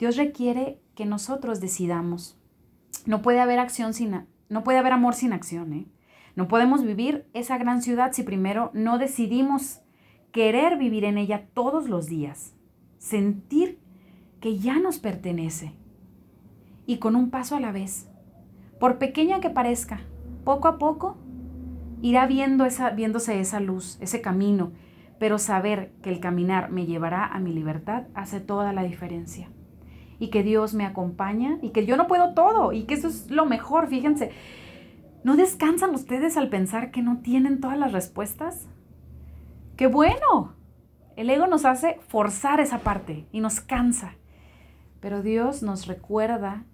Dios 0.00 0.16
requiere 0.16 0.80
que 0.96 1.04
nosotros 1.06 1.60
decidamos. 1.60 2.36
No 3.06 3.22
puede 3.22 3.38
haber 3.38 3.58
acción 3.58 3.94
sin 3.94 4.26
no 4.48 4.64
puede 4.64 4.78
haber 4.78 4.92
amor 4.92 5.14
sin 5.14 5.32
acción, 5.32 5.72
¿eh? 5.72 5.86
No 6.34 6.48
podemos 6.48 6.82
vivir 6.82 7.28
esa 7.34 7.58
gran 7.58 7.82
ciudad 7.82 8.12
si 8.12 8.24
primero 8.24 8.70
no 8.74 8.98
decidimos 8.98 9.82
querer 10.32 10.76
vivir 10.78 11.04
en 11.04 11.18
ella 11.18 11.46
todos 11.54 11.88
los 11.88 12.06
días 12.06 12.54
sentir 12.98 13.78
que 14.40 14.58
ya 14.58 14.78
nos 14.78 14.98
pertenece. 14.98 15.72
Y 16.86 16.98
con 16.98 17.14
un 17.14 17.30
paso 17.30 17.56
a 17.56 17.60
la 17.60 17.72
vez, 17.72 18.08
por 18.78 18.98
pequeña 18.98 19.40
que 19.40 19.50
parezca, 19.50 20.00
poco 20.44 20.68
a 20.68 20.78
poco 20.78 21.16
irá 22.02 22.26
viendo 22.26 22.64
esa, 22.64 22.90
viéndose 22.90 23.38
esa 23.38 23.60
luz, 23.60 23.98
ese 24.00 24.20
camino, 24.20 24.72
pero 25.18 25.38
saber 25.38 25.92
que 26.02 26.10
el 26.10 26.20
caminar 26.20 26.70
me 26.70 26.86
llevará 26.86 27.26
a 27.26 27.38
mi 27.38 27.52
libertad 27.52 28.04
hace 28.14 28.40
toda 28.40 28.72
la 28.72 28.82
diferencia. 28.82 29.50
Y 30.20 30.28
que 30.28 30.44
Dios 30.44 30.74
me 30.74 30.84
acompaña 30.84 31.58
y 31.62 31.70
que 31.70 31.84
yo 31.84 31.96
no 31.96 32.06
puedo 32.06 32.34
todo 32.34 32.72
y 32.72 32.84
que 32.84 32.94
eso 32.94 33.08
es 33.08 33.28
lo 33.30 33.46
mejor, 33.46 33.88
fíjense. 33.88 34.30
¿No 35.24 35.36
descansan 35.36 35.94
ustedes 35.94 36.36
al 36.36 36.48
pensar 36.48 36.92
que 36.92 37.02
no 37.02 37.18
tienen 37.18 37.60
todas 37.60 37.78
las 37.78 37.92
respuestas? 37.92 38.68
¡Qué 39.76 39.88
bueno! 39.88 40.54
El 41.16 41.28
ego 41.28 41.46
nos 41.46 41.64
hace 41.64 41.98
forzar 42.08 42.60
esa 42.60 42.78
parte 42.78 43.26
y 43.32 43.40
nos 43.40 43.60
cansa. 43.60 44.14
Pero 45.00 45.22
Dios 45.22 45.62
nos 45.62 45.86
recuerda 45.86 46.64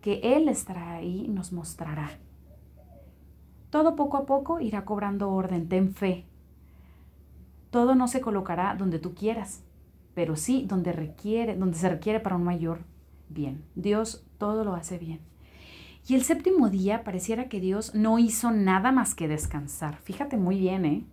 que 0.00 0.20
Él 0.22 0.48
estará 0.48 0.92
ahí 0.92 1.24
y 1.26 1.28
nos 1.28 1.52
mostrará. 1.52 2.18
Todo 3.70 3.96
poco 3.96 4.16
a 4.16 4.26
poco 4.26 4.60
irá 4.60 4.84
cobrando 4.84 5.30
orden, 5.30 5.68
ten 5.68 5.92
fe. 5.94 6.26
Todo 7.70 7.94
no 7.94 8.06
se 8.06 8.20
colocará 8.20 8.74
donde 8.76 8.98
tú 8.98 9.14
quieras, 9.14 9.64
pero 10.16 10.34
sí 10.34 10.64
donde, 10.66 10.92
requiere, 10.92 11.56
donde 11.56 11.76
se 11.76 11.90
requiere 11.90 12.20
para 12.20 12.36
un 12.36 12.42
mayor 12.42 12.80
bien. 13.28 13.62
Dios 13.74 14.24
todo 14.38 14.64
lo 14.64 14.74
hace 14.74 14.96
bien. 14.96 15.20
Y 16.08 16.14
el 16.14 16.22
séptimo 16.22 16.70
día 16.70 17.04
pareciera 17.04 17.50
que 17.50 17.60
Dios 17.60 17.94
no 17.94 18.18
hizo 18.18 18.50
nada 18.50 18.92
más 18.92 19.14
que 19.14 19.28
descansar. 19.28 19.98
Fíjate 19.98 20.38
muy 20.38 20.58
bien, 20.58 20.86
¿eh? 20.86 21.04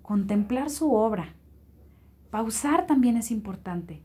contemplar 0.00 0.70
su 0.70 0.94
obra. 0.94 1.34
Pausar 2.30 2.86
también 2.86 3.18
es 3.18 3.30
importante. 3.30 4.02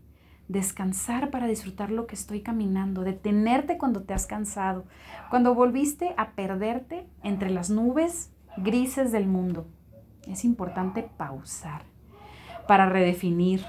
Descansar 0.50 1.32
para 1.32 1.48
disfrutar 1.48 1.90
lo 1.90 2.06
que 2.06 2.16
estoy 2.16 2.42
caminando, 2.42 3.06
detenerte 3.06 3.78
cuando 3.78 4.04
te 4.04 4.14
has 4.14 4.26
cansado, 4.26 4.84
cuando 5.30 5.56
volviste 5.56 6.14
a 6.18 6.32
perderte 6.32 7.08
entre 7.24 7.50
las 7.50 7.70
nubes 7.70 8.34
grises 8.58 9.14
del 9.14 9.26
mundo. 9.26 9.70
Es 10.28 10.44
importante 10.44 11.10
pausar 11.16 11.93
para 12.68 12.88
redefinir, 12.88 13.66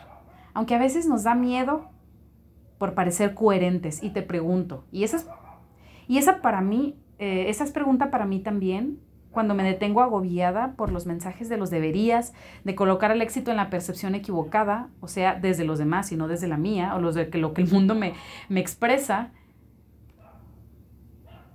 aunque 0.52 0.74
a 0.74 0.78
veces 0.78 1.06
nos 1.06 1.24
da 1.24 1.34
miedo 1.34 1.90
por 2.78 2.94
parecer 2.94 3.34
coherentes. 3.34 4.02
Y 4.02 4.10
te 4.10 4.22
pregunto, 4.22 4.84
y 4.92 5.04
esa, 5.04 5.24
y 6.06 6.18
esa 6.18 6.40
para 6.40 6.60
mí, 6.60 6.96
eh, 7.18 7.46
es 7.48 7.72
pregunta 7.72 8.10
para 8.10 8.26
mí 8.26 8.40
también, 8.40 8.98
cuando 9.30 9.54
me 9.54 9.64
detengo 9.64 10.00
agobiada 10.00 10.74
por 10.76 10.92
los 10.92 11.06
mensajes 11.06 11.48
de 11.48 11.56
los 11.56 11.68
deberías, 11.68 12.32
de 12.62 12.74
colocar 12.74 13.10
el 13.10 13.20
éxito 13.20 13.50
en 13.50 13.56
la 13.56 13.68
percepción 13.68 14.14
equivocada, 14.14 14.88
o 15.00 15.08
sea, 15.08 15.34
desde 15.34 15.64
los 15.64 15.78
demás 15.78 16.12
y 16.12 16.16
no 16.16 16.28
desde 16.28 16.46
la 16.46 16.56
mía, 16.56 16.94
o 16.94 17.00
los 17.00 17.16
de 17.16 17.28
que 17.28 17.38
lo 17.38 17.52
que 17.52 17.62
el 17.62 17.70
mundo 17.70 17.94
me, 17.94 18.14
me 18.48 18.60
expresa, 18.60 19.32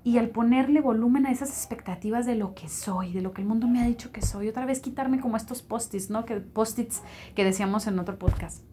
y 0.09 0.17
al 0.17 0.29
ponerle 0.29 0.81
volumen 0.81 1.27
a 1.27 1.31
esas 1.31 1.49
expectativas 1.49 2.25
de 2.25 2.33
lo 2.33 2.55
que 2.55 2.67
soy, 2.67 3.13
de 3.13 3.21
lo 3.21 3.31
que 3.31 3.43
el 3.43 3.47
mundo 3.47 3.67
me 3.67 3.79
ha 3.79 3.85
dicho 3.85 4.11
que 4.11 4.23
soy, 4.23 4.47
otra 4.47 4.65
vez 4.65 4.79
quitarme 4.79 5.19
como 5.19 5.37
estos 5.37 5.61
post-its, 5.61 6.09
¿no? 6.09 6.25
Que 6.25 6.37
post-its 6.37 7.03
que 7.35 7.43
decíamos 7.43 7.85
en 7.85 7.99
otro 7.99 8.17
podcast. 8.17 8.65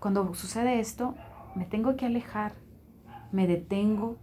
Cuando 0.00 0.34
sucede 0.34 0.80
esto, 0.80 1.14
me 1.54 1.64
tengo 1.64 1.96
que 1.96 2.04
alejar, 2.04 2.52
me 3.30 3.46
detengo, 3.46 4.18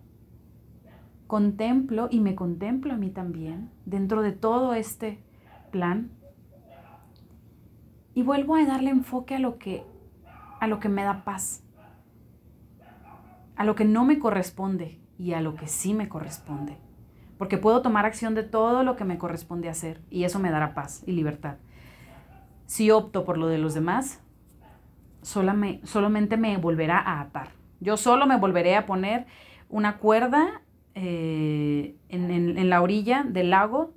contemplo 1.26 2.08
y 2.12 2.20
me 2.20 2.36
contemplo 2.36 2.94
a 2.94 2.98
mí 2.98 3.10
también 3.10 3.72
dentro 3.88 4.22
de 4.22 4.34
todo 4.34 4.76
este 4.76 5.24
plan 5.72 6.12
y 8.14 8.22
vuelvo 8.22 8.56
a 8.56 8.64
darle 8.64 8.92
enfoque 8.92 9.34
a 9.34 9.40
lo 9.40 9.58
que 9.58 9.84
a 10.60 10.68
lo 10.68 10.80
que 10.80 10.90
me 10.90 11.04
da 11.04 11.24
paz 11.24 11.64
a 13.56 13.64
lo 13.64 13.74
que 13.74 13.86
no 13.86 14.06
me 14.06 14.20
corresponde 14.20 14.99
y 15.20 15.34
a 15.34 15.42
lo 15.42 15.56
que 15.56 15.68
sí 15.68 15.94
me 15.94 16.08
corresponde. 16.08 16.78
Porque 17.38 17.58
puedo 17.58 17.82
tomar 17.82 18.06
acción 18.06 18.36
de 18.36 18.44
todo 18.44 18.84
lo 18.84 18.96
que 18.96 19.04
me 19.04 19.18
corresponde 19.18 19.70
hacer 19.70 20.02
y 20.10 20.24
eso 20.24 20.40
me 20.40 20.50
dará 20.50 20.74
paz 20.74 21.04
y 21.06 21.12
libertad. 21.12 21.58
Si 22.66 22.90
opto 22.90 23.26
por 23.26 23.38
lo 23.38 23.48
de 23.48 23.58
los 23.58 23.74
demás, 23.74 24.22
solamente 25.22 26.38
me 26.38 26.58
volverá 26.58 26.98
a 27.00 27.20
atar. 27.20 27.50
Yo 27.82 27.98
solo 27.98 28.26
me 28.28 28.38
volveré 28.38 28.76
a 28.76 28.86
poner 28.86 29.26
una 29.68 29.98
cuerda 29.98 30.62
eh, 30.96 31.96
en, 32.08 32.70
la 32.70 32.82
orilla 32.82 33.24
del 33.24 33.50
lago, 33.50 33.94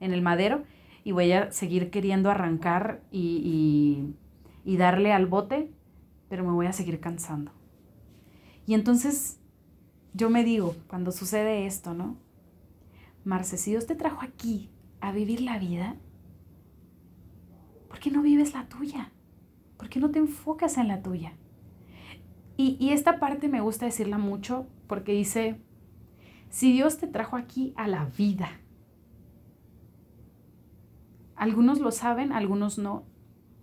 en 0.00 0.12
el 0.12 0.22
madero, 0.22 0.62
y 1.04 1.12
voy 1.12 1.32
a 1.32 1.50
seguir 1.50 1.90
queriendo 1.90 2.30
arrancar 2.30 3.02
y 3.10 4.14
darle 4.64 5.12
al 5.12 5.26
bote, 5.26 5.70
pero 6.28 6.44
me 6.44 6.52
voy 6.52 6.66
a 6.66 6.72
seguir 6.72 7.00
cansando. 7.00 7.52
Y 8.66 8.74
entonces 8.74 9.41
yo 10.14 10.30
me 10.30 10.44
digo, 10.44 10.76
cuando 10.88 11.10
sucede 11.12 11.66
esto, 11.66 11.94
¿no? 11.94 12.16
Marce, 13.24 13.56
si 13.56 13.70
Dios 13.70 13.86
te 13.86 13.94
trajo 13.94 14.20
aquí 14.22 14.70
a 15.00 15.12
vivir 15.12 15.40
la 15.40 15.58
vida, 15.58 15.96
¿por 17.88 17.98
qué 17.98 18.10
no 18.10 18.22
vives 18.22 18.52
la 18.52 18.68
tuya? 18.68 19.12
¿Por 19.76 19.88
qué 19.88 20.00
no 20.00 20.10
te 20.10 20.18
enfocas 20.18 20.76
en 20.76 20.88
la 20.88 21.02
tuya? 21.02 21.32
Y, 22.56 22.76
y 22.78 22.90
esta 22.90 23.18
parte 23.18 23.48
me 23.48 23.60
gusta 23.60 23.86
decirla 23.86 24.18
mucho 24.18 24.66
porque 24.86 25.12
dice, 25.12 25.60
si 26.50 26.72
Dios 26.72 26.98
te 26.98 27.06
trajo 27.06 27.36
aquí 27.36 27.72
a 27.76 27.88
la 27.88 28.04
vida, 28.04 28.60
algunos 31.36 31.80
lo 31.80 31.90
saben, 31.90 32.32
algunos 32.32 32.78
no, 32.78 33.04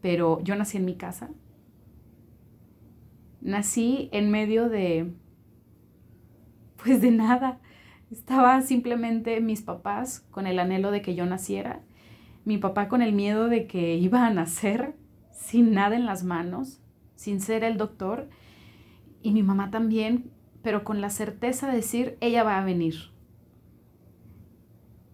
pero 0.01 0.41
yo 0.43 0.55
nací 0.55 0.77
en 0.77 0.85
mi 0.85 0.95
casa, 0.95 1.29
nací 3.41 4.09
en 4.11 4.31
medio 4.31 4.67
de, 4.69 5.13
pues 6.83 7.01
de 7.01 7.11
nada. 7.11 7.59
Estaba 8.11 8.61
simplemente 8.61 9.39
mis 9.41 9.61
papás 9.61 10.21
con 10.31 10.47
el 10.47 10.59
anhelo 10.59 10.91
de 10.91 11.01
que 11.01 11.15
yo 11.15 11.25
naciera, 11.25 11.81
mi 12.43 12.57
papá 12.57 12.87
con 12.87 13.01
el 13.01 13.13
miedo 13.13 13.47
de 13.47 13.67
que 13.67 13.95
iba 13.97 14.25
a 14.25 14.33
nacer 14.33 14.95
sin 15.31 15.73
nada 15.73 15.95
en 15.95 16.05
las 16.05 16.23
manos, 16.23 16.81
sin 17.15 17.39
ser 17.41 17.63
el 17.63 17.77
doctor, 17.77 18.29
y 19.21 19.31
mi 19.31 19.43
mamá 19.43 19.69
también, 19.69 20.31
pero 20.63 20.83
con 20.83 21.01
la 21.01 21.09
certeza 21.09 21.67
de 21.67 21.75
decir, 21.75 22.17
ella 22.21 22.43
va 22.43 22.57
a 22.57 22.63
venir. 22.63 22.95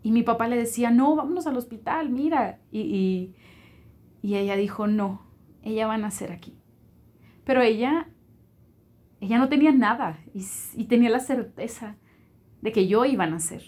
Y 0.04 0.12
mi 0.12 0.24
papá 0.24 0.48
le 0.48 0.56
decía, 0.56 0.92
no, 0.92 1.16
vámonos 1.16 1.48
al 1.48 1.58
hospital, 1.58 2.10
mira. 2.10 2.60
Y, 2.72 2.82
y, 2.82 3.36
y 4.22 4.36
ella 4.36 4.56
dijo, 4.56 4.86
no, 4.86 5.24
ella 5.64 5.88
va 5.88 5.96
a 5.96 5.98
nacer 5.98 6.32
aquí. 6.32 6.56
Pero 7.44 7.62
ella 7.62 8.08
ella 9.26 9.40
no 9.40 9.50
tenía 9.50 9.72
nada 9.72 10.20
y, 10.36 10.84
tenía 10.86 11.10
la 11.10 11.20
certeza 11.20 11.96
de 12.62 12.72
que 12.72 12.88
yo 12.88 13.06
iba 13.06 13.24
a 13.24 13.30
nacer. 13.30 13.64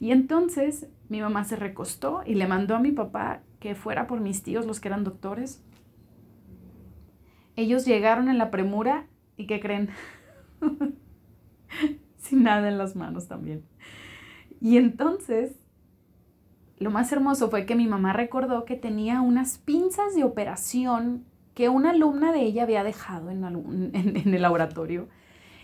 Y 0.00 0.10
entonces 0.10 0.88
mi 1.10 1.20
mamá 1.20 1.44
se 1.44 1.56
recostó 1.56 2.22
y 2.24 2.34
le 2.34 2.46
mandó 2.46 2.74
a 2.74 2.80
mi 2.80 2.92
papá 2.92 3.42
que 3.60 3.74
fuera 3.74 4.06
por 4.06 4.20
mis 4.20 4.42
tíos, 4.42 4.64
los 4.64 4.80
que 4.80 4.88
eran 4.88 5.04
doctores. 5.04 5.62
Ellos 7.56 7.84
llegaron 7.84 8.30
en 8.30 8.38
la 8.38 8.50
premura 8.50 9.06
y 9.36 9.46
¿qué 9.46 9.60
creen? 9.60 9.90
Sin 12.16 12.42
nada 12.42 12.68
en 12.68 12.78
las 12.78 12.96
manos 12.96 13.28
también. 13.28 13.64
Y 14.62 14.78
entonces, 14.78 15.60
lo 16.78 16.90
más 16.90 17.12
hermoso 17.12 17.50
fue 17.50 17.66
que 17.66 17.76
mi 17.76 17.86
mamá 17.86 18.14
recordó 18.14 18.64
que 18.64 18.76
tenía 18.76 19.20
unas 19.20 19.58
pinzas 19.58 20.14
de 20.14 20.24
operación 20.24 21.26
que 21.56 21.70
una 21.70 21.90
alumna 21.90 22.32
de 22.32 22.42
ella 22.42 22.64
había 22.64 22.84
dejado 22.84 23.30
en, 23.30 23.92
el 23.94 24.42
laboratorio 24.42 25.08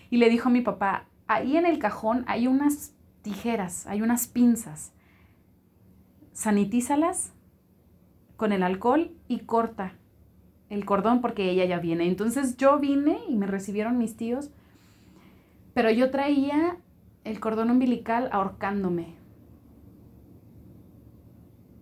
y 0.09 0.17
le 0.17 0.31
dijo 0.31 0.49
a 0.49 0.53
mi 0.53 0.63
papá, 0.63 1.05
ahí 1.29 1.57
en 1.59 1.67
el 1.67 1.79
cajón 1.79 2.25
hay 2.27 2.47
unas 2.47 2.95
tijeras, 3.21 3.87
hay 3.87 4.01
unas 4.01 4.27
pinzas, 4.27 4.95
sanitízalas 6.33 7.35
con 8.37 8.53
el 8.53 8.63
alcohol 8.63 9.13
y 9.29 9.41
corta 9.41 9.93
el 10.71 10.87
cordón 10.87 11.21
porque 11.21 11.51
ella 11.51 11.67
ya 11.67 11.79
viene. 11.79 12.07
Entonces 12.07 12.57
yo 12.57 12.79
vine 12.79 13.19
y 13.29 13.37
me 13.37 13.47
recibieron 13.47 13.99
mis 13.99 14.17
tíos, 14.17 14.51
pero 15.75 15.91
yo 15.91 16.11
traía 16.11 16.79
el 17.25 17.39
cordón 17.39 17.71
umbilical 17.71 18.31
ahorcándome. 18.33 19.15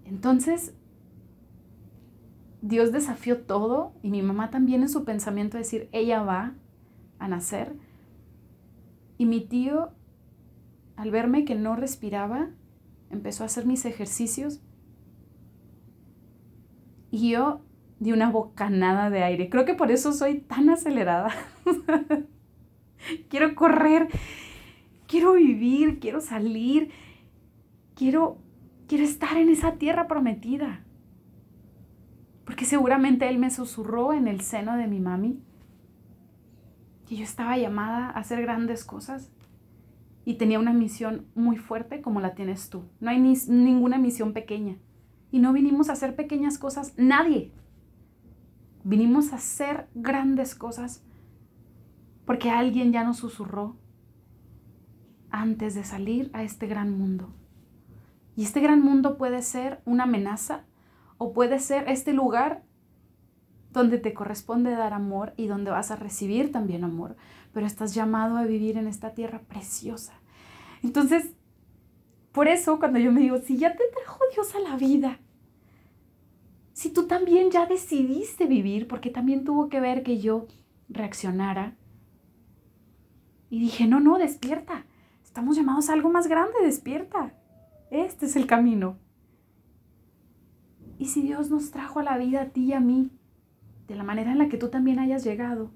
Entonces 0.04 0.74
Dios 2.62 2.92
desafió 2.92 3.38
todo 3.38 3.94
y 4.02 4.10
mi 4.10 4.22
mamá 4.22 4.50
también 4.50 4.82
en 4.82 4.88
su 4.88 5.04
pensamiento 5.04 5.56
decir, 5.56 5.88
ella 5.92 6.22
va 6.22 6.54
a 7.18 7.28
nacer. 7.28 7.74
Y 9.16 9.26
mi 9.26 9.40
tío, 9.40 9.90
al 10.96 11.10
verme 11.10 11.44
que 11.44 11.54
no 11.54 11.76
respiraba, 11.76 12.50
empezó 13.10 13.44
a 13.44 13.46
hacer 13.46 13.66
mis 13.66 13.84
ejercicios 13.84 14.60
y 17.10 17.30
yo 17.30 17.62
di 17.98 18.12
una 18.12 18.30
bocanada 18.30 19.10
de 19.10 19.22
aire. 19.24 19.48
Creo 19.48 19.64
que 19.64 19.74
por 19.74 19.90
eso 19.90 20.12
soy 20.12 20.40
tan 20.40 20.68
acelerada. 20.70 21.30
quiero 23.28 23.54
correr, 23.54 24.08
quiero 25.06 25.32
vivir, 25.32 25.98
quiero 25.98 26.20
salir, 26.20 26.90
quiero, 27.94 28.38
quiero 28.86 29.04
estar 29.04 29.38
en 29.38 29.48
esa 29.48 29.74
tierra 29.76 30.06
prometida 30.06 30.84
porque 32.44 32.64
seguramente 32.64 33.28
él 33.28 33.38
me 33.38 33.50
susurró 33.50 34.12
en 34.12 34.28
el 34.28 34.40
seno 34.40 34.76
de 34.76 34.86
mi 34.86 35.00
mami 35.00 35.42
que 37.06 37.16
yo 37.16 37.24
estaba 37.24 37.58
llamada 37.58 38.06
a 38.06 38.20
hacer 38.20 38.42
grandes 38.42 38.84
cosas 38.84 39.32
y 40.24 40.34
tenía 40.34 40.58
una 40.58 40.72
misión 40.72 41.26
muy 41.34 41.56
fuerte 41.56 42.02
como 42.02 42.20
la 42.20 42.34
tienes 42.34 42.70
tú. 42.70 42.84
No 43.00 43.10
hay 43.10 43.20
ni, 43.20 43.34
ninguna 43.48 43.98
misión 43.98 44.32
pequeña. 44.32 44.76
Y 45.32 45.40
no 45.40 45.52
vinimos 45.52 45.88
a 45.88 45.94
hacer 45.94 46.14
pequeñas 46.14 46.58
cosas, 46.58 46.94
nadie. 46.96 47.52
Vinimos 48.84 49.32
a 49.32 49.36
hacer 49.36 49.88
grandes 49.94 50.54
cosas 50.54 51.04
porque 52.26 52.50
alguien 52.50 52.92
ya 52.92 53.02
nos 53.02 53.16
susurró 53.16 53.76
antes 55.30 55.74
de 55.74 55.82
salir 55.82 56.30
a 56.32 56.44
este 56.44 56.68
gran 56.68 56.96
mundo. 56.96 57.34
Y 58.36 58.44
este 58.44 58.60
gran 58.60 58.82
mundo 58.82 59.18
puede 59.18 59.42
ser 59.42 59.82
una 59.84 60.04
amenaza 60.04 60.64
o 61.22 61.34
puede 61.34 61.58
ser 61.58 61.86
este 61.90 62.14
lugar 62.14 62.62
donde 63.72 63.98
te 63.98 64.14
corresponde 64.14 64.70
dar 64.70 64.94
amor 64.94 65.34
y 65.36 65.48
donde 65.48 65.70
vas 65.70 65.90
a 65.90 65.96
recibir 65.96 66.50
también 66.50 66.82
amor, 66.82 67.14
pero 67.52 67.66
estás 67.66 67.94
llamado 67.94 68.38
a 68.38 68.44
vivir 68.44 68.78
en 68.78 68.88
esta 68.88 69.12
tierra 69.12 69.40
preciosa. 69.40 70.14
Entonces, 70.82 71.34
por 72.32 72.48
eso 72.48 72.78
cuando 72.78 72.98
yo 72.98 73.12
me 73.12 73.20
digo, 73.20 73.36
si 73.36 73.58
ya 73.58 73.76
te 73.76 73.84
trajo 73.94 74.18
Dios 74.32 74.54
a 74.54 74.60
la 74.60 74.76
vida, 74.76 75.18
si 76.72 76.88
tú 76.88 77.06
también 77.06 77.50
ya 77.50 77.66
decidiste 77.66 78.46
vivir, 78.46 78.88
porque 78.88 79.10
también 79.10 79.44
tuvo 79.44 79.68
que 79.68 79.78
ver 79.78 80.02
que 80.02 80.20
yo 80.20 80.46
reaccionara, 80.88 81.76
y 83.50 83.60
dije, 83.60 83.86
no, 83.86 84.00
no, 84.00 84.16
despierta, 84.16 84.86
estamos 85.22 85.54
llamados 85.54 85.90
a 85.90 85.92
algo 85.92 86.08
más 86.08 86.28
grande, 86.28 86.54
despierta, 86.62 87.34
este 87.90 88.24
es 88.24 88.36
el 88.36 88.46
camino. 88.46 88.96
Y 91.00 91.06
si 91.06 91.22
Dios 91.22 91.48
nos 91.50 91.70
trajo 91.70 92.00
a 92.00 92.02
la 92.02 92.18
vida 92.18 92.42
a 92.42 92.48
ti 92.50 92.66
y 92.66 92.72
a 92.74 92.78
mí, 92.78 93.10
de 93.88 93.94
la 93.94 94.04
manera 94.04 94.32
en 94.32 94.38
la 94.38 94.50
que 94.50 94.58
tú 94.58 94.68
también 94.68 94.98
hayas 94.98 95.24
llegado, 95.24 95.70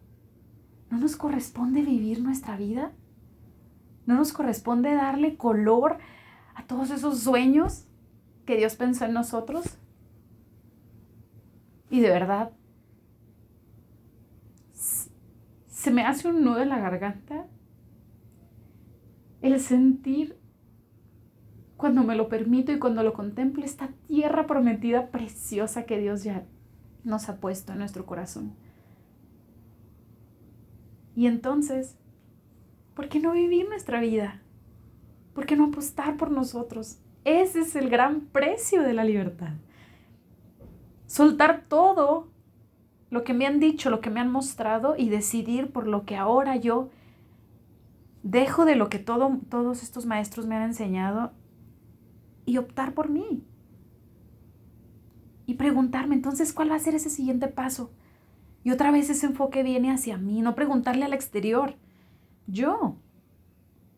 ¿no 0.91 0.99
nos 0.99 1.17
corresponde 1.17 1.81
vivir 1.81 2.21
nuestra 2.21 2.59
vida? 2.59 2.93
¿No 4.05 4.17
nos 4.17 4.35
corresponde 4.35 4.93
darle 4.93 5.39
color 5.39 5.97
a 6.55 6.67
todos 6.67 6.91
esos 6.91 7.21
sueños 7.21 7.87
que 8.45 8.59
Dios 8.59 8.77
pensó 8.77 9.07
en 9.07 9.15
nosotros? 9.15 9.79
Y 11.89 12.01
de 12.01 12.11
verdad, 12.11 12.53
se 14.75 15.91
me 15.91 16.05
hace 16.05 16.29
un 16.29 16.45
nudo 16.45 16.61
en 16.61 16.69
la 16.69 16.81
garganta 16.81 17.47
el 19.41 19.59
sentir 19.59 20.39
cuando 21.77 22.03
me 22.03 22.17
lo 22.17 22.29
permito 22.29 22.73
y 22.73 22.79
cuando 22.79 23.03
lo 23.03 23.13
contemplo, 23.13 23.65
esta 23.65 23.89
tierra 24.07 24.47
prometida 24.47 25.09
preciosa 25.09 25.85
que 25.85 25.99
Dios 25.99 26.23
ya 26.25 26.45
nos 27.03 27.29
ha 27.29 27.37
puesto 27.37 27.73
en 27.73 27.79
nuestro 27.79 28.07
corazón. 28.07 28.55
Y 31.17 31.27
entonces, 31.27 31.97
¿por 32.95 33.09
qué 33.09 33.21
no 33.21 33.33
vivir 33.33 33.69
nuestra 33.69 34.01
vida? 34.01 34.41
¿Por 35.35 35.47
qué 35.47 35.57
no 35.57 35.67
apostar 35.67 36.17
por 36.17 36.31
nosotros? 36.31 36.99
Ese 37.25 37.61
es 37.61 37.77
el 37.77 37.89
gran 37.89 38.21
precio 38.21 38.83
de 38.83 38.95
la 38.95 39.05
libertad. 39.05 39.55
Soltar 41.07 41.63
todo 41.69 42.29
lo 43.11 43.25
que 43.25 43.35
me 43.35 43.47
han 43.47 43.61
dicho, 43.61 43.91
lo 43.91 44.01
que 44.01 44.11
me 44.11 44.21
han 44.21 44.31
mostrado 44.31 44.97
y 44.97 45.09
decidir 45.09 45.71
por 45.71 45.87
lo 45.87 46.05
que 46.05 46.17
ahora 46.17 46.57
yo 46.57 46.91
dejo 48.23 48.65
de 48.65 48.75
lo 48.75 48.89
que 48.89 48.99
todo, 48.99 49.39
todos 49.49 49.83
estos 49.83 50.07
maestros 50.07 50.47
me 50.47 50.57
han 50.57 50.63
enseñado 50.63 51.33
y 52.47 52.59
optar 52.59 52.95
por 52.95 53.11
mí. 53.11 53.45
Y 55.47 55.55
preguntarme 55.55 56.15
entonces 56.15 56.53
cuál 56.53 56.71
va 56.71 56.77
a 56.77 56.81
ser 56.81 56.95
ese 56.95 57.11
siguiente 57.11 57.49
paso. 57.49 57.91
Y 58.63 58.71
otra 58.71 58.91
vez 58.91 59.11
ese 59.11 59.27
enfoque 59.27 59.63
viene 59.63 59.91
hacia 59.91 60.17
mí, 60.17 60.41
no 60.41 60.55
preguntarle 60.55 61.05
al 61.05 61.13
exterior. 61.13 61.77
Yo, 62.47 62.97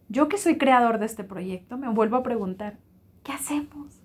yo 0.08 0.28
que 0.28 0.38
soy 0.38 0.58
creador 0.58 0.98
de 0.98 1.06
este 1.06 1.24
proyecto, 1.24 1.78
me 1.78 1.88
vuelvo 1.88 2.16
a 2.16 2.22
preguntar, 2.22 2.78
¿qué 3.22 3.32
hacemos? 3.32 4.00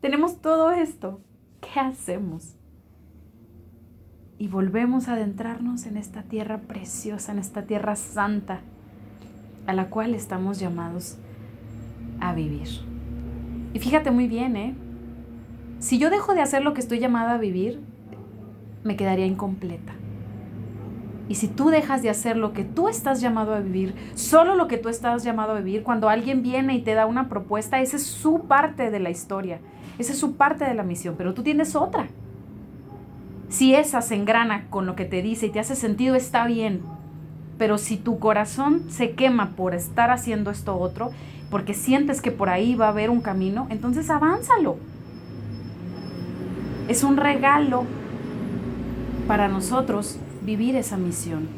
Tenemos 0.00 0.40
todo 0.40 0.72
esto, 0.72 1.20
¿qué 1.60 1.80
hacemos? 1.80 2.56
Y 4.38 4.48
volvemos 4.48 5.08
a 5.08 5.14
adentrarnos 5.14 5.86
en 5.86 5.96
esta 5.96 6.22
tierra 6.22 6.60
preciosa, 6.62 7.32
en 7.32 7.38
esta 7.38 7.62
tierra 7.62 7.96
santa, 7.96 8.60
a 9.66 9.72
la 9.72 9.90
cual 9.90 10.14
estamos 10.14 10.60
llamados 10.60 11.16
a 12.20 12.32
vivir. 12.34 12.87
Y 13.78 13.80
fíjate 13.80 14.10
muy 14.10 14.26
bien, 14.26 14.56
¿eh? 14.56 14.74
Si 15.78 15.98
yo 15.98 16.10
dejo 16.10 16.34
de 16.34 16.40
hacer 16.40 16.64
lo 16.64 16.74
que 16.74 16.80
estoy 16.80 16.98
llamada 16.98 17.34
a 17.34 17.38
vivir, 17.38 17.80
me 18.82 18.96
quedaría 18.96 19.24
incompleta. 19.24 19.92
Y 21.28 21.36
si 21.36 21.46
tú 21.46 21.70
dejas 21.70 22.02
de 22.02 22.10
hacer 22.10 22.36
lo 22.36 22.52
que 22.52 22.64
tú 22.64 22.88
estás 22.88 23.20
llamado 23.20 23.54
a 23.54 23.60
vivir, 23.60 23.94
solo 24.16 24.56
lo 24.56 24.66
que 24.66 24.78
tú 24.78 24.88
estás 24.88 25.22
llamado 25.22 25.52
a 25.52 25.60
vivir, 25.60 25.84
cuando 25.84 26.08
alguien 26.08 26.42
viene 26.42 26.74
y 26.74 26.82
te 26.82 26.94
da 26.94 27.06
una 27.06 27.28
propuesta, 27.28 27.80
esa 27.80 27.98
es 27.98 28.02
su 28.02 28.48
parte 28.48 28.90
de 28.90 28.98
la 28.98 29.10
historia, 29.10 29.60
esa 29.96 30.12
es 30.12 30.18
su 30.18 30.34
parte 30.34 30.64
de 30.64 30.74
la 30.74 30.82
misión, 30.82 31.14
pero 31.16 31.32
tú 31.32 31.44
tienes 31.44 31.76
otra. 31.76 32.08
Si 33.48 33.76
esa 33.76 34.02
se 34.02 34.16
engrana 34.16 34.66
con 34.70 34.86
lo 34.86 34.96
que 34.96 35.04
te 35.04 35.22
dice 35.22 35.46
y 35.46 35.50
te 35.50 35.60
hace 35.60 35.76
sentido, 35.76 36.16
está 36.16 36.48
bien. 36.48 36.82
Pero 37.58 37.76
si 37.76 37.96
tu 37.96 38.18
corazón 38.18 38.84
se 38.88 39.12
quema 39.12 39.50
por 39.56 39.74
estar 39.74 40.10
haciendo 40.10 40.50
esto 40.50 40.78
otro, 40.78 41.10
porque 41.50 41.74
sientes 41.74 42.20
que 42.20 42.30
por 42.30 42.48
ahí 42.48 42.74
va 42.74 42.86
a 42.86 42.90
haber 42.90 43.10
un 43.10 43.20
camino, 43.20 43.66
entonces 43.70 44.08
avánzalo. 44.10 44.76
Es 46.88 47.02
un 47.02 47.16
regalo 47.16 47.84
para 49.26 49.48
nosotros 49.48 50.18
vivir 50.42 50.76
esa 50.76 50.96
misión. 50.96 51.48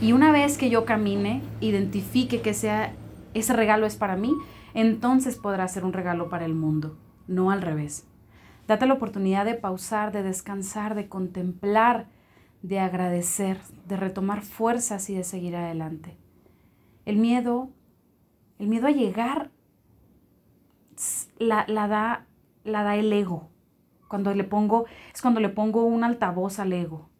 Y 0.00 0.12
una 0.12 0.32
vez 0.32 0.56
que 0.58 0.70
yo 0.70 0.84
camine, 0.84 1.42
identifique 1.60 2.40
que 2.40 2.54
sea 2.54 2.92
ese 3.34 3.52
regalo 3.52 3.86
es 3.86 3.96
para 3.96 4.16
mí, 4.16 4.32
entonces 4.74 5.36
podrá 5.36 5.66
ser 5.68 5.84
un 5.84 5.92
regalo 5.92 6.28
para 6.28 6.44
el 6.44 6.54
mundo, 6.54 6.96
no 7.26 7.50
al 7.50 7.62
revés. 7.62 8.06
Date 8.66 8.86
la 8.86 8.94
oportunidad 8.94 9.44
de 9.44 9.54
pausar, 9.54 10.12
de 10.12 10.22
descansar, 10.22 10.94
de 10.94 11.08
contemplar, 11.08 12.06
de 12.64 12.80
agradecer, 12.80 13.60
de 13.86 13.98
retomar 13.98 14.40
fuerzas 14.40 15.10
y 15.10 15.14
de 15.14 15.22
seguir 15.22 15.54
adelante. 15.54 16.16
El 17.04 17.18
miedo, 17.18 17.68
el 18.58 18.68
miedo 18.68 18.86
a 18.86 18.90
llegar, 18.90 19.50
la, 21.38 21.66
la 21.68 21.88
da, 21.88 22.26
la 22.64 22.82
da 22.82 22.96
el 22.96 23.12
ego. 23.12 23.50
Cuando 24.08 24.34
le 24.34 24.44
pongo, 24.44 24.86
es 25.12 25.20
cuando 25.20 25.40
le 25.40 25.50
pongo 25.50 25.84
un 25.84 26.04
altavoz 26.04 26.58
al 26.58 26.72
ego. 26.72 27.10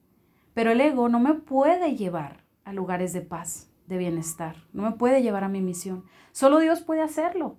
Pero 0.55 0.71
el 0.71 0.81
ego 0.81 1.11
no 1.11 1.21
me 1.21 1.35
puede 1.35 1.95
llevar 1.95 2.43
a 2.65 2.73
lugares 2.73 3.13
de 3.13 3.21
paz, 3.21 3.71
de 3.87 3.99
bienestar. 3.99 4.57
No 4.73 4.83
me 4.83 4.93
puede 4.93 5.21
llevar 5.23 5.45
a 5.45 5.51
mi 5.51 5.61
misión. 5.61 6.07
Solo 6.33 6.59
Dios 6.59 6.81
puede 6.81 7.03
hacerlo. 7.03 7.59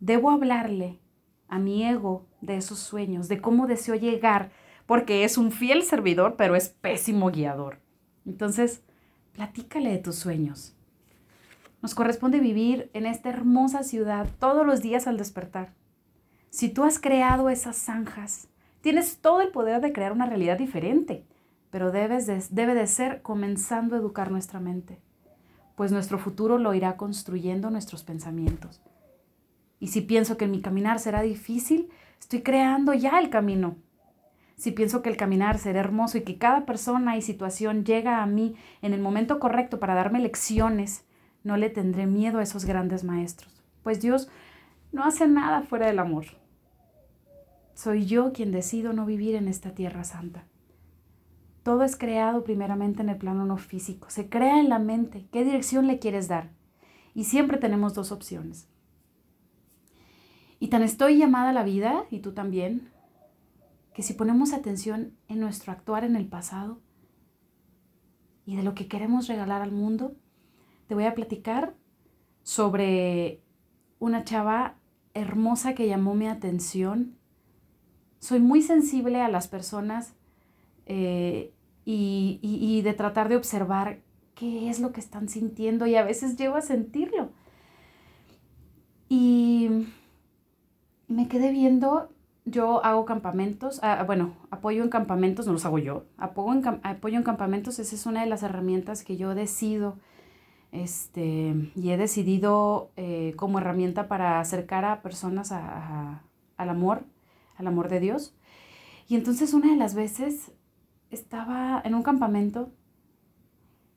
Debo 0.00 0.30
hablarle 0.30 1.00
a 1.48 1.58
mi 1.58 1.86
ego 1.86 2.26
de 2.42 2.58
esos 2.58 2.78
sueños, 2.78 3.28
de 3.28 3.40
cómo 3.40 3.66
deseo 3.66 3.94
llegar, 3.94 4.52
porque 4.86 5.24
es 5.24 5.38
un 5.38 5.52
fiel 5.52 5.82
servidor, 5.82 6.36
pero 6.36 6.56
es 6.56 6.68
pésimo 6.68 7.30
guiador. 7.30 7.78
Entonces, 8.26 8.82
platícale 9.32 9.90
de 9.90 9.98
tus 9.98 10.16
sueños. 10.16 10.74
Nos 11.82 11.94
corresponde 11.94 12.40
vivir 12.40 12.90
en 12.94 13.06
esta 13.06 13.28
hermosa 13.28 13.82
ciudad 13.82 14.26
todos 14.38 14.66
los 14.66 14.80
días 14.80 15.06
al 15.06 15.18
despertar. 15.18 15.74
Si 16.50 16.68
tú 16.68 16.84
has 16.84 16.98
creado 16.98 17.50
esas 17.50 17.76
zanjas, 17.76 18.48
tienes 18.80 19.18
todo 19.18 19.40
el 19.40 19.48
poder 19.48 19.80
de 19.80 19.92
crear 19.92 20.12
una 20.12 20.26
realidad 20.26 20.56
diferente, 20.56 21.26
pero 21.70 21.90
debe 21.90 22.22
de 22.22 22.86
ser 22.86 23.22
comenzando 23.22 23.96
a 23.96 23.98
educar 23.98 24.30
nuestra 24.30 24.60
mente, 24.60 25.00
pues 25.74 25.90
nuestro 25.90 26.18
futuro 26.18 26.56
lo 26.56 26.72
irá 26.72 26.96
construyendo 26.96 27.70
nuestros 27.70 28.04
pensamientos. 28.04 28.80
Y 29.80 29.88
si 29.88 30.00
pienso 30.00 30.36
que 30.36 30.46
mi 30.46 30.62
caminar 30.62 31.00
será 31.00 31.22
difícil, 31.22 31.90
estoy 32.20 32.42
creando 32.42 32.94
ya 32.94 33.18
el 33.18 33.28
camino. 33.28 33.76
Si 34.56 34.70
pienso 34.70 35.02
que 35.02 35.10
el 35.10 35.16
caminar 35.16 35.58
será 35.58 35.80
hermoso 35.80 36.18
y 36.18 36.22
que 36.22 36.38
cada 36.38 36.64
persona 36.64 37.16
y 37.16 37.22
situación 37.22 37.84
llega 37.84 38.22
a 38.22 38.26
mí 38.26 38.54
en 38.82 38.92
el 38.92 39.00
momento 39.00 39.40
correcto 39.40 39.80
para 39.80 39.94
darme 39.94 40.20
lecciones, 40.20 41.04
no 41.42 41.56
le 41.56 41.70
tendré 41.70 42.06
miedo 42.06 42.38
a 42.38 42.42
esos 42.42 42.64
grandes 42.64 43.04
maestros, 43.04 43.62
pues 43.82 44.00
Dios 44.00 44.28
no 44.92 45.04
hace 45.04 45.26
nada 45.26 45.62
fuera 45.62 45.86
del 45.86 45.98
amor. 45.98 46.26
Soy 47.74 48.06
yo 48.06 48.32
quien 48.32 48.52
decido 48.52 48.92
no 48.92 49.04
vivir 49.04 49.34
en 49.34 49.48
esta 49.48 49.74
tierra 49.74 50.04
santa. 50.04 50.44
Todo 51.64 51.82
es 51.82 51.96
creado 51.96 52.44
primeramente 52.44 53.02
en 53.02 53.08
el 53.08 53.16
plano 53.16 53.44
no 53.46 53.56
físico. 53.56 54.08
Se 54.10 54.28
crea 54.28 54.60
en 54.60 54.68
la 54.68 54.78
mente. 54.78 55.26
¿Qué 55.32 55.44
dirección 55.44 55.86
le 55.86 55.98
quieres 55.98 56.28
dar? 56.28 56.50
Y 57.14 57.24
siempre 57.24 57.58
tenemos 57.58 57.94
dos 57.94 58.12
opciones. 58.12 58.68
Y 60.60 60.68
tan 60.68 60.82
estoy 60.82 61.18
llamada 61.18 61.50
a 61.50 61.52
la 61.54 61.64
vida, 61.64 62.04
y 62.10 62.20
tú 62.20 62.32
también, 62.32 62.90
que 63.94 64.02
si 64.02 64.12
ponemos 64.12 64.52
atención 64.52 65.16
en 65.28 65.40
nuestro 65.40 65.72
actuar 65.72 66.04
en 66.04 66.16
el 66.16 66.26
pasado 66.26 66.80
y 68.44 68.56
de 68.56 68.62
lo 68.62 68.74
que 68.74 68.88
queremos 68.88 69.28
regalar 69.28 69.62
al 69.62 69.72
mundo, 69.72 70.14
te 70.88 70.94
voy 70.94 71.04
a 71.04 71.14
platicar 71.14 71.74
sobre 72.42 73.40
una 73.98 74.24
chava 74.24 74.76
hermosa 75.14 75.74
que 75.74 75.88
llamó 75.88 76.14
mi 76.14 76.26
atención 76.26 77.16
soy 78.24 78.40
muy 78.40 78.62
sensible 78.62 79.20
a 79.20 79.28
las 79.28 79.48
personas 79.48 80.14
eh, 80.86 81.52
y, 81.84 82.80
de 82.82 82.94
tratar 82.94 83.28
de 83.28 83.36
observar 83.36 84.00
qué 84.34 84.70
es 84.70 84.80
lo 84.80 84.92
que 84.92 85.00
están 85.00 85.28
sintiendo 85.28 85.86
y 85.86 85.96
a 85.96 86.04
veces 86.04 86.38
llego 86.38 86.56
a 86.56 86.62
sentirlo. 86.62 87.32
Y 89.10 89.68
me 91.06 91.28
quedé 91.28 91.52
viendo, 91.52 92.13
yo 92.44 92.84
hago 92.84 93.04
campamentos, 93.04 93.80
ah, 93.82 94.02
bueno, 94.04 94.34
apoyo 94.50 94.82
en 94.82 94.90
campamentos, 94.90 95.46
no 95.46 95.52
los 95.52 95.64
hago 95.64 95.78
yo, 95.78 96.04
apoyo 96.18 96.52
en, 96.52 96.80
apoyo 96.82 97.16
en 97.16 97.22
campamentos, 97.22 97.78
esa 97.78 97.94
es 97.94 98.06
una 98.06 98.20
de 98.20 98.26
las 98.26 98.42
herramientas 98.42 99.02
que 99.02 99.16
yo 99.16 99.34
decido 99.34 99.96
este, 100.72 101.72
y 101.74 101.90
he 101.90 101.96
decidido 101.96 102.90
eh, 102.96 103.34
como 103.36 103.58
herramienta 103.58 104.08
para 104.08 104.40
acercar 104.40 104.84
a 104.84 105.02
personas 105.02 105.52
al 105.52 106.68
amor 106.68 107.04
al 107.56 107.66
amor 107.66 107.88
de 107.88 108.00
Dios. 108.00 108.34
Y 109.08 109.16
entonces 109.16 109.54
una 109.54 109.70
de 109.70 109.76
las 109.76 109.94
veces 109.94 110.52
estaba 111.10 111.80
en 111.84 111.94
un 111.94 112.02
campamento, 112.02 112.72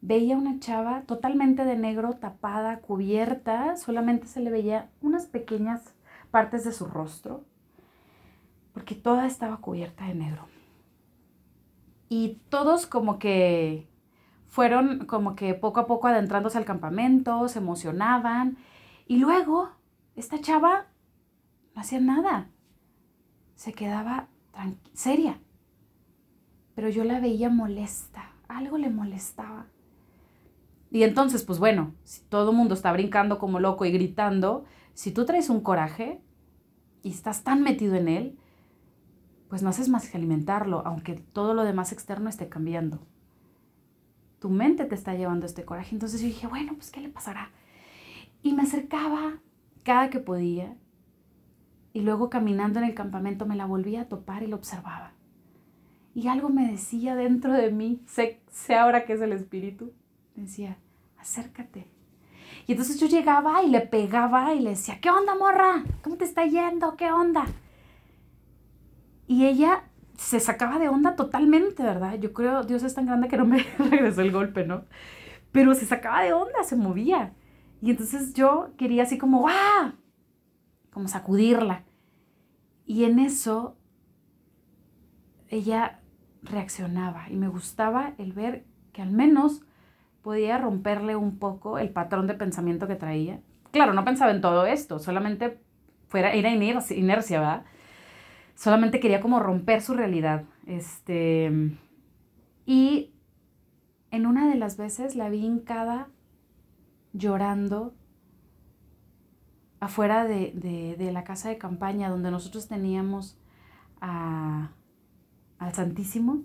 veía 0.01 0.38
una 0.38 0.60
chava 0.60 1.01
totalmente 1.01 1.65
de 1.65 1.77
negro, 1.77 2.13
tapada, 2.13 2.79
cubierta, 2.79 3.77
solamente 3.77 4.27
se 4.27 4.41
le 4.41 4.51
veía 4.51 4.89
unas 5.01 5.25
pequeñas 5.25 5.95
partes 6.29 6.63
de 6.63 6.71
su 6.71 6.86
rostro, 6.86 7.45
porque 8.77 8.93
toda 8.93 9.25
estaba 9.25 9.57
cubierta 9.57 10.05
de 10.05 10.13
negro. 10.13 10.45
Y 12.09 12.39
todos 12.49 12.85
como 12.85 13.17
que 13.17 13.87
fueron 14.45 15.07
como 15.07 15.35
que 15.35 15.55
poco 15.55 15.79
a 15.79 15.87
poco 15.87 16.05
adentrándose 16.05 16.59
al 16.59 16.65
campamento, 16.65 17.47
se 17.47 17.57
emocionaban, 17.57 18.55
y 19.07 19.17
luego 19.17 19.71
esta 20.15 20.39
chava 20.39 20.85
no 21.73 21.81
hacía 21.81 21.99
nada 21.99 22.51
se 23.55 23.73
quedaba 23.73 24.27
seria. 24.93 25.39
Pero 26.75 26.89
yo 26.89 27.03
la 27.03 27.19
veía 27.19 27.49
molesta, 27.49 28.31
algo 28.47 28.77
le 28.77 28.91
molestaba. 28.91 29.65
Y 30.91 31.01
entonces, 31.01 31.43
pues 31.43 31.57
bueno, 31.57 31.95
si 32.03 32.21
todo 32.21 32.51
el 32.51 32.57
mundo 32.57 32.75
está 32.75 32.91
brincando 32.91 33.39
como 33.39 33.59
loco 33.59 33.85
y 33.85 33.91
gritando, 33.91 34.65
si 34.93 35.11
tú 35.11 35.25
traes 35.25 35.49
un 35.49 35.61
coraje 35.61 36.21
y 37.01 37.09
estás 37.09 37.43
tan 37.43 37.63
metido 37.63 37.95
en 37.95 38.07
él, 38.07 38.39
pues 39.49 39.63
no 39.63 39.69
haces 39.69 39.89
más 39.89 40.10
que 40.10 40.17
alimentarlo, 40.17 40.83
aunque 40.86 41.13
todo 41.13 41.53
lo 41.53 41.63
demás 41.63 41.91
externo 41.91 42.29
esté 42.29 42.49
cambiando. 42.49 42.99
Tu 44.39 44.49
mente 44.49 44.86
te 44.86 44.95
está 44.95 45.15
llevando 45.15 45.45
este 45.45 45.65
coraje. 45.65 45.95
Entonces 45.95 46.21
yo 46.21 46.27
dije, 46.27 46.47
bueno, 46.47 46.73
pues 46.75 46.91
¿qué 46.91 46.99
le 46.99 47.10
pasará? 47.10 47.51
Y 48.43 48.53
me 48.53 48.63
acercaba 48.63 49.39
cada 49.83 50.10
que 50.10 50.19
podía. 50.19 50.75
Y 51.93 52.01
luego 52.01 52.29
caminando 52.29 52.79
en 52.79 52.86
el 52.86 52.93
campamento 52.93 53.45
me 53.45 53.55
la 53.55 53.65
volvía 53.65 54.01
a 54.01 54.07
topar 54.10 54.43
y 54.43 54.47
lo 54.47 54.57
observaba. 54.57 55.13
Y 56.13 56.27
algo 56.27 56.49
me 56.49 56.69
decía 56.69 57.15
dentro 57.15 57.53
de 57.53 57.71
mí, 57.71 58.01
sé, 58.05 58.41
sé 58.51 58.75
ahora 58.75 59.05
que 59.05 59.13
es 59.13 59.21
el 59.21 59.31
espíritu, 59.33 59.93
decía, 60.36 60.77
acércate. 61.17 61.88
Y 62.65 62.73
entonces 62.73 62.99
yo 62.99 63.07
llegaba 63.07 63.63
y 63.63 63.69
le 63.69 63.81
pegaba 63.81 64.53
y 64.53 64.60
le 64.60 64.71
decía, 64.71 64.99
¿qué 64.99 65.10
onda, 65.10 65.36
morra? 65.36 65.83
¿Cómo 66.03 66.17
te 66.17 66.25
está 66.25 66.45
yendo? 66.45 66.97
¿Qué 66.97 67.12
onda? 67.12 67.45
Y 69.27 69.45
ella 69.45 69.83
se 70.17 70.39
sacaba 70.39 70.79
de 70.79 70.89
onda 70.89 71.15
totalmente, 71.15 71.83
¿verdad? 71.83 72.15
Yo 72.15 72.33
creo, 72.33 72.63
Dios 72.63 72.83
es 72.83 72.95
tan 72.95 73.05
grande 73.05 73.27
que 73.27 73.37
no 73.37 73.45
me 73.45 73.63
regresó 73.77 74.21
el 74.21 74.31
golpe, 74.31 74.65
¿no? 74.65 74.85
Pero 75.51 75.73
se 75.75 75.85
sacaba 75.85 76.23
de 76.23 76.33
onda, 76.33 76.63
se 76.63 76.75
movía. 76.75 77.33
Y 77.81 77.91
entonces 77.91 78.33
yo 78.33 78.71
quería 78.77 79.03
así 79.03 79.17
como, 79.17 79.47
¡ah! 79.47 79.93
Como 80.91 81.07
sacudirla. 81.07 81.83
Y 82.85 83.03
en 83.03 83.19
eso 83.19 83.77
ella 85.49 85.99
reaccionaba 86.41 87.29
y 87.29 87.35
me 87.35 87.47
gustaba 87.47 88.13
el 88.17 88.33
ver 88.33 88.65
que 88.93 89.01
al 89.01 89.11
menos 89.11 89.61
podía 90.21 90.57
romperle 90.57 91.15
un 91.15 91.37
poco 91.37 91.77
el 91.77 91.89
patrón 91.89 92.27
de 92.27 92.33
pensamiento 92.33 92.87
que 92.87 92.95
traía. 92.95 93.39
Claro, 93.71 93.93
no 93.93 94.03
pensaba 94.03 94.31
en 94.31 94.41
todo 94.41 94.65
esto, 94.65 94.99
solamente 94.99 95.59
fuera, 96.07 96.33
era 96.33 96.49
inercia, 96.49 97.39
¿verdad? 97.39 97.65
Solamente 98.57 98.99
quería 98.99 99.21
como 99.21 99.39
romper 99.39 99.83
su 99.83 99.93
realidad. 99.93 100.45
Este, 100.65 101.77
y 102.65 103.13
en 104.09 104.25
una 104.25 104.49
de 104.49 104.55
las 104.55 104.77
veces 104.77 105.15
la 105.15 105.29
vi 105.29 105.45
hincada 105.45 106.09
llorando 107.13 107.93
afuera 109.79 110.25
de, 110.25 110.97
la 111.13 111.23
casa 111.23 111.49
de 111.49 111.59
campaña 111.59 112.09
donde 112.09 112.31
nosotros 112.31 112.67
teníamos 112.67 113.37
al 114.01 114.69
Santísimo 115.73 116.41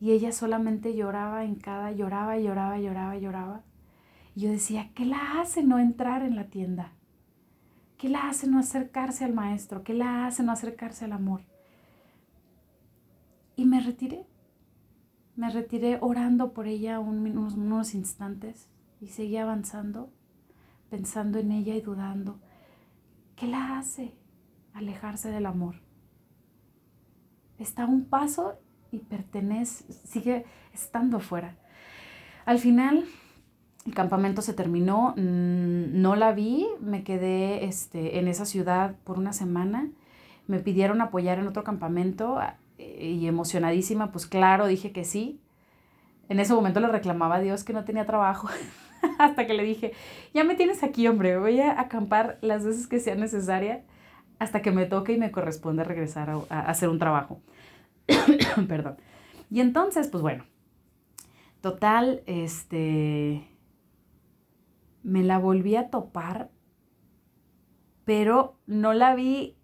y 0.00 0.10
ella 0.10 0.32
solamente 0.32 0.96
lloraba 0.96 1.44
hincada, 1.44 1.92
lloraba, 1.92 2.38
lloraba, 2.38 2.80
lloraba, 2.80 3.16
lloraba. 3.16 3.62
Y 4.34 4.40
yo 4.40 4.50
decía, 4.50 4.90
¿qué 4.96 5.04
la 5.04 5.40
hace 5.40 5.62
no 5.62 5.78
entrar 5.78 6.24
en 6.24 6.34
la 6.34 6.46
tienda? 6.48 6.92
¿Qué 8.00 8.08
la 8.08 8.30
hace 8.30 8.46
no 8.46 8.58
acercarse 8.58 9.26
al 9.26 9.34
maestro? 9.34 9.84
¿Qué 9.84 9.92
la 9.92 10.26
hace 10.26 10.42
no 10.42 10.52
acercarse 10.52 11.04
al 11.04 11.12
amor? 11.12 11.42
Y 13.56 13.66
me 13.66 13.78
retiré. 13.82 14.24
Me 15.36 15.50
retiré 15.50 15.98
orando 16.00 16.54
por 16.54 16.66
ella 16.66 16.98
unos, 16.98 17.54
unos 17.54 17.94
instantes 17.94 18.70
y 19.02 19.08
seguí 19.08 19.36
avanzando, 19.36 20.10
pensando 20.88 21.38
en 21.38 21.52
ella 21.52 21.74
y 21.74 21.82
dudando. 21.82 22.40
¿Qué 23.36 23.46
la 23.46 23.78
hace 23.78 24.14
alejarse 24.72 25.30
del 25.30 25.44
amor? 25.44 25.74
Está 27.58 27.82
a 27.82 27.86
un 27.86 28.06
paso 28.06 28.58
y 28.90 29.00
pertenece, 29.00 29.92
sigue 29.92 30.46
estando 30.72 31.18
afuera. 31.18 31.58
Al 32.46 32.60
final, 32.60 33.04
el 33.86 33.94
campamento 33.94 34.42
se 34.42 34.52
terminó, 34.52 35.14
mm, 35.16 36.00
no 36.00 36.16
la 36.16 36.32
vi, 36.32 36.66
me 36.80 37.02
quedé 37.02 37.64
este, 37.64 38.18
en 38.18 38.28
esa 38.28 38.44
ciudad 38.44 38.94
por 39.04 39.18
una 39.18 39.32
semana, 39.32 39.88
me 40.46 40.58
pidieron 40.58 41.00
apoyar 41.00 41.38
en 41.38 41.46
otro 41.46 41.64
campamento 41.64 42.38
eh, 42.78 43.12
y 43.12 43.26
emocionadísima, 43.26 44.12
pues 44.12 44.26
claro, 44.26 44.66
dije 44.66 44.92
que 44.92 45.04
sí. 45.04 45.40
En 46.28 46.40
ese 46.40 46.54
momento 46.54 46.80
le 46.80 46.88
reclamaba 46.88 47.36
a 47.36 47.40
Dios 47.40 47.64
que 47.64 47.72
no 47.72 47.84
tenía 47.84 48.06
trabajo. 48.06 48.48
hasta 49.18 49.46
que 49.46 49.54
le 49.54 49.64
dije, 49.64 49.92
ya 50.34 50.44
me 50.44 50.54
tienes 50.54 50.82
aquí, 50.82 51.06
hombre, 51.08 51.38
voy 51.38 51.60
a 51.60 51.80
acampar 51.80 52.38
las 52.40 52.64
veces 52.64 52.86
que 52.86 53.00
sea 53.00 53.14
necesaria 53.14 53.82
hasta 54.38 54.62
que 54.62 54.72
me 54.72 54.86
toque 54.86 55.12
y 55.12 55.18
me 55.18 55.30
corresponde 55.30 55.84
regresar 55.84 56.30
a, 56.30 56.60
hacer 56.60 56.88
un 56.88 56.98
trabajo. 56.98 57.40
Perdón. 58.68 58.96
Y 59.50 59.60
entonces, 59.60 60.08
pues 60.08 60.22
bueno, 60.22 60.44
total, 61.60 62.22
este, 62.26 63.46
me 65.02 65.22
la 65.22 65.38
volví 65.38 65.76
a 65.76 65.90
topar, 65.90 66.50
pero 68.04 68.58
no 68.66 68.92
la 68.92 69.14
vi, 69.14 69.56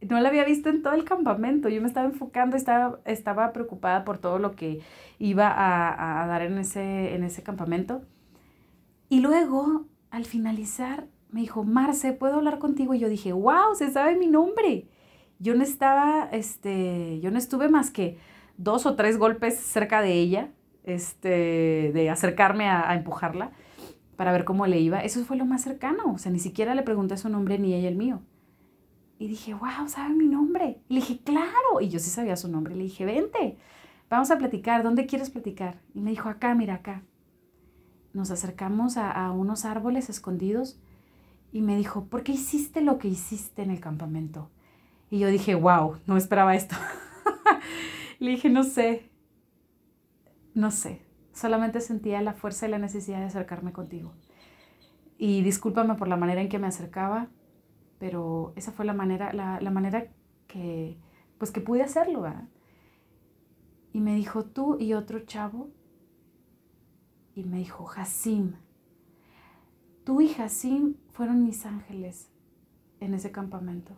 no 0.00 0.20
la 0.20 0.28
había 0.28 0.44
visto 0.44 0.68
en 0.68 0.82
todo 0.82 0.94
el 0.94 1.04
campamento. 1.04 1.68
Yo 1.68 1.80
me 1.80 1.86
estaba 1.86 2.06
enfocando, 2.06 2.56
estaba, 2.56 3.00
estaba 3.04 3.52
preocupada 3.52 4.04
por 4.04 4.18
todo 4.18 4.38
lo 4.38 4.52
que 4.52 4.80
iba 5.18 5.48
a, 5.48 6.22
a 6.22 6.26
dar 6.26 6.42
en 6.42 6.58
ese, 6.58 7.14
en 7.14 7.24
ese 7.24 7.42
campamento. 7.42 8.02
Y 9.08 9.20
luego, 9.20 9.86
al 10.10 10.24
finalizar, 10.24 11.08
me 11.30 11.40
dijo, 11.40 11.64
Marce, 11.64 12.12
¿puedo 12.12 12.36
hablar 12.36 12.58
contigo? 12.58 12.94
Y 12.94 12.98
yo 12.98 13.08
dije, 13.08 13.32
wow, 13.32 13.74
se 13.74 13.90
sabe 13.90 14.16
mi 14.16 14.26
nombre. 14.26 14.88
Yo 15.38 15.54
no 15.54 15.62
estaba, 15.62 16.28
este, 16.32 17.20
yo 17.20 17.30
no 17.30 17.38
estuve 17.38 17.68
más 17.68 17.90
que 17.90 18.18
dos 18.56 18.86
o 18.86 18.94
tres 18.94 19.18
golpes 19.18 19.58
cerca 19.58 20.02
de 20.02 20.12
ella, 20.12 20.50
este, 20.84 21.90
de 21.92 22.10
acercarme 22.10 22.68
a, 22.68 22.94
empujarla 22.94 23.52
para 24.20 24.32
ver 24.32 24.44
cómo 24.44 24.66
le 24.66 24.78
iba. 24.78 25.00
Eso 25.00 25.24
fue 25.24 25.38
lo 25.38 25.46
más 25.46 25.62
cercano. 25.62 26.12
O 26.12 26.18
sea, 26.18 26.30
ni 26.30 26.40
siquiera 26.40 26.74
le 26.74 26.82
pregunté 26.82 27.16
su 27.16 27.30
nombre 27.30 27.58
ni 27.58 27.72
ella 27.72 27.88
el 27.88 27.96
mío. 27.96 28.20
Y 29.18 29.28
dije, 29.28 29.54
wow, 29.54 29.88
sabe 29.88 30.14
mi 30.14 30.26
nombre. 30.26 30.82
Le 30.90 30.96
dije, 30.96 31.20
claro. 31.24 31.80
Y 31.80 31.88
yo 31.88 31.98
sí 31.98 32.10
sabía 32.10 32.36
su 32.36 32.46
nombre. 32.48 32.76
Le 32.76 32.82
dije, 32.82 33.06
vente, 33.06 33.56
vamos 34.10 34.30
a 34.30 34.36
platicar. 34.36 34.82
¿Dónde 34.82 35.06
quieres 35.06 35.30
platicar? 35.30 35.80
Y 35.94 36.02
me 36.02 36.10
dijo, 36.10 36.28
acá, 36.28 36.54
mira, 36.54 36.74
acá 36.74 37.02
nos 38.12 38.30
acercamos 38.30 38.98
a, 38.98 39.32
unos 39.32 39.64
árboles 39.64 40.10
escondidos 40.10 40.78
y 41.50 41.62
me 41.62 41.78
dijo, 41.78 42.04
¿por 42.04 42.22
qué 42.22 42.32
hiciste 42.32 42.82
lo 42.82 42.98
que 42.98 43.08
hiciste 43.08 43.62
en 43.62 43.70
el 43.70 43.80
campamento? 43.80 44.50
Y 45.08 45.18
yo 45.18 45.28
dije, 45.28 45.54
wow, 45.54 45.96
no 46.04 46.18
esperaba 46.18 46.54
esto. 46.54 46.76
Le 48.18 48.32
dije, 48.32 48.50
no 48.50 48.64
sé, 48.64 49.10
no 50.52 50.70
sé, 50.70 51.06
solamente 51.40 51.80
sentía 51.80 52.20
la 52.20 52.34
fuerza 52.34 52.68
y 52.68 52.70
la 52.70 52.78
necesidad 52.78 53.18
de 53.18 53.24
acercarme 53.24 53.72
contigo. 53.72 54.12
Y 55.16 55.42
discúlpame 55.42 55.94
por 55.94 56.06
la 56.06 56.16
manera 56.16 56.42
en 56.42 56.50
que 56.50 56.58
me 56.58 56.66
acercaba, 56.66 57.28
pero 57.98 58.52
esa 58.56 58.72
fue 58.72 58.84
la 58.84 58.92
manera, 58.92 59.32
la, 59.32 59.58
la 59.60 59.70
manera 59.70 60.08
que, 60.46 60.98
pues 61.38 61.50
que 61.50 61.62
pude 61.62 61.82
hacerlo, 61.82 62.22
¿verdad? 62.22 62.48
Y 63.92 64.00
me 64.00 64.14
dijo, 64.14 64.44
tú 64.44 64.76
y 64.78 64.92
otro 64.92 65.20
chavo 65.20 65.70
y 67.34 67.44
me 67.44 67.58
dijo, 67.58 67.86
Jacim, 67.86 68.54
tú 70.04 70.20
y 70.20 70.28
Jacim 70.28 70.96
fueron 71.12 71.42
mis 71.42 71.64
ángeles 71.64 72.30
en 73.00 73.14
ese 73.14 73.32
campamento, 73.32 73.94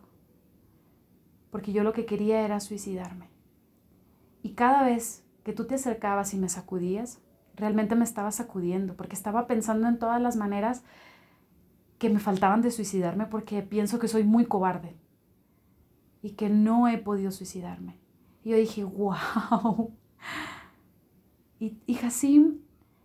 porque 1.51 1.73
yo 1.73 1.83
lo 1.83 1.91
que 1.91 2.05
quería 2.05 2.41
era 2.45 2.61
suicidarme. 2.61 3.29
Y 4.41 4.53
cada 4.53 4.83
vez 4.83 5.25
que 5.43 5.53
tú 5.53 5.67
te 5.67 5.75
acercabas 5.75 6.33
y 6.33 6.37
me 6.37 6.49
sacudías, 6.49 7.22
realmente 7.55 7.95
me 7.95 8.03
estaba 8.03 8.31
sacudiendo, 8.31 8.95
porque 8.95 9.15
estaba 9.15 9.47
pensando 9.47 9.87
en 9.87 9.99
todas 9.99 10.21
las 10.21 10.35
maneras 10.35 10.83
que 11.97 12.09
me 12.09 12.19
faltaban 12.19 12.61
de 12.61 12.71
suicidarme, 12.71 13.25
porque 13.25 13.61
pienso 13.61 13.99
que 13.99 14.07
soy 14.07 14.23
muy 14.23 14.45
cobarde 14.45 14.95
y 16.21 16.31
que 16.31 16.49
no 16.49 16.87
he 16.87 16.97
podido 16.97 17.31
suicidarme. 17.31 17.99
Y 18.43 18.49
yo 18.49 18.57
dije, 18.57 18.83
wow. 18.83 19.95
Y, 21.59 21.77
y 21.85 21.97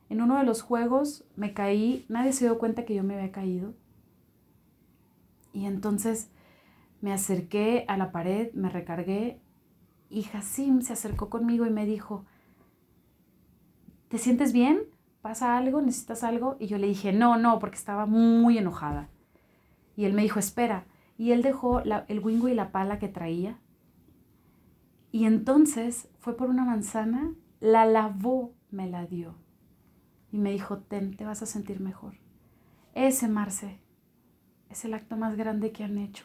en 0.09 0.23
uno 0.23 0.39
de 0.39 0.45
los 0.45 0.63
juegos 0.63 1.25
me 1.37 1.53
caí, 1.53 2.05
nadie 2.09 2.33
se 2.33 2.47
dio 2.47 2.59
cuenta 2.59 2.85
que 2.85 2.95
yo 2.95 3.05
me 3.05 3.15
había 3.15 3.31
caído. 3.31 3.75
Y 5.53 5.67
entonces 5.67 6.31
me 7.01 7.13
acerqué 7.13 7.85
a 7.89 7.97
la 7.97 8.11
pared, 8.11 8.53
me 8.55 8.69
recargué 8.69 9.41
y 10.11 10.23
Jacim 10.23 10.81
se 10.81 10.95
acercó 10.95 11.29
conmigo 11.29 11.67
y 11.67 11.71
me 11.71 11.87
dijo, 11.87 12.25
¿te 14.09 14.19
sientes 14.19 14.53
bien? 14.53 14.81
¿Pasa 15.23 15.57
algo? 15.57 15.81
¿Necesitas 15.81 16.25
algo? 16.25 16.57
Y 16.59 16.67
yo 16.67 16.79
le 16.79 16.87
dije, 16.87 17.13
no, 17.13 17.37
no, 17.37 17.59
porque 17.59 17.77
estaba 17.77 18.07
muy 18.07 18.59
enojada. 18.59 19.09
Y 19.97 20.05
él 20.05 20.13
me 20.13 20.23
dijo, 20.23 20.39
espera. 20.39 20.87
Y 21.17 21.33
él 21.33 21.43
dejó 21.43 21.81
el 21.81 22.21
wingo 22.21 22.49
y 22.49 22.55
la 22.55 22.71
pala 22.71 22.99
que 22.99 23.09
traía. 23.09 23.59
Y 25.11 25.25
entonces 25.25 26.09
fue 26.19 26.37
por 26.37 26.49
una 26.51 26.65
manzana, 26.65 27.33
la 27.61 27.87
lavó, 27.87 28.53
me 28.71 28.89
la 28.89 29.07
dio 29.07 29.35
y 30.31 30.39
me 30.39 30.53
dijo, 30.53 30.79
ten, 30.79 31.17
te 31.17 31.25
vas 31.25 31.43
a 31.43 31.47
sentir 31.47 31.81
mejor. 31.81 32.15
Ese, 32.95 33.29
Marce, 33.29 33.81
es 34.69 34.85
el 34.85 34.95
acto 34.95 35.17
más 35.17 35.37
grande 35.37 35.73
que 35.73 35.85
han 35.85 35.99
hecho 35.99 36.25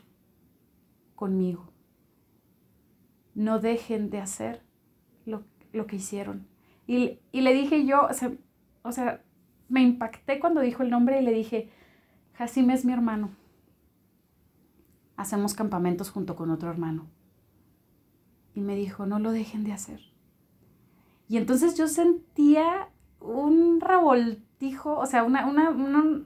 conmigo. 1.15 1.71
No 3.33 3.59
dejen 3.59 4.09
de 4.09 4.19
hacer 4.19 4.63
lo, 5.25 5.45
que 5.87 5.95
hicieron. 5.95 6.47
Y, 6.85 7.19
le 7.31 7.53
dije 7.53 7.85
yo, 7.85 8.07
o 8.81 8.91
sea, 8.91 9.21
me 9.69 9.81
impacté 9.81 10.39
cuando 10.39 10.61
dijo 10.61 10.83
el 10.83 10.89
nombre 10.89 11.21
y 11.21 11.23
le 11.25 11.31
dije, 11.31 11.69
Jacim 12.33 12.69
es 12.69 12.85
mi 12.85 12.93
hermano. 12.93 13.31
Hacemos 15.15 15.53
campamentos 15.53 16.09
junto 16.09 16.35
con 16.35 16.51
otro 16.51 16.69
hermano. 16.69 17.07
Y 18.53 18.61
me 18.61 18.75
dijo, 18.75 19.05
no 19.05 19.19
lo 19.19 19.31
dejen 19.31 19.63
de 19.63 19.73
hacer. 19.73 19.99
Y 21.27 21.37
entonces 21.37 21.75
yo 21.77 21.87
sentía 21.87 22.89
un 23.19 23.79
revoltijo, 23.79 24.97
o 24.97 25.05
sea, 25.05 25.23
una, 25.23 25.47
una, 25.47 26.25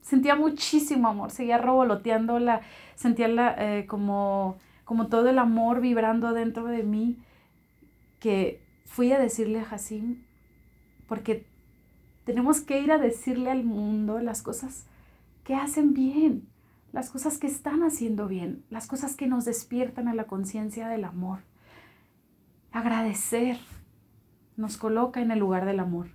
Sentía 0.00 0.36
muchísimo 0.36 1.08
amor, 1.08 1.30
seguía 1.30 1.56
revoloteando, 1.56 2.38
la, 2.38 2.60
sentía 2.94 3.26
la, 3.26 3.54
eh, 3.58 3.86
como, 3.86 4.58
como 4.84 5.08
todo 5.08 5.30
el 5.30 5.38
amor 5.38 5.80
vibrando 5.80 6.34
dentro 6.34 6.66
de 6.66 6.82
mí, 6.82 7.18
que 8.20 8.63
fui 8.84 9.12
a 9.12 9.18
decirle 9.18 9.60
a 9.60 9.64
Jacim, 9.64 10.22
porque 11.06 11.46
tenemos 12.24 12.60
que 12.60 12.80
ir 12.80 12.92
a 12.92 12.98
decirle 12.98 13.50
al 13.50 13.64
mundo 13.64 14.20
las 14.20 14.42
cosas 14.42 14.86
que 15.44 15.54
hacen 15.54 15.94
bien, 15.94 16.48
las 16.92 17.10
cosas 17.10 17.38
que 17.38 17.46
están 17.46 17.82
haciendo 17.82 18.28
bien, 18.28 18.64
las 18.70 18.86
cosas 18.86 19.16
que 19.16 19.26
nos 19.26 19.44
despiertan 19.44 20.08
a 20.08 20.14
la 20.14 20.24
conciencia 20.24 20.88
del 20.88 21.04
amor. 21.04 21.40
Agradecer 22.72 23.58
nos 24.56 24.76
coloca 24.76 25.20
en 25.20 25.30
el 25.30 25.38
lugar 25.38 25.66
del 25.66 25.80
amor. 25.80 26.08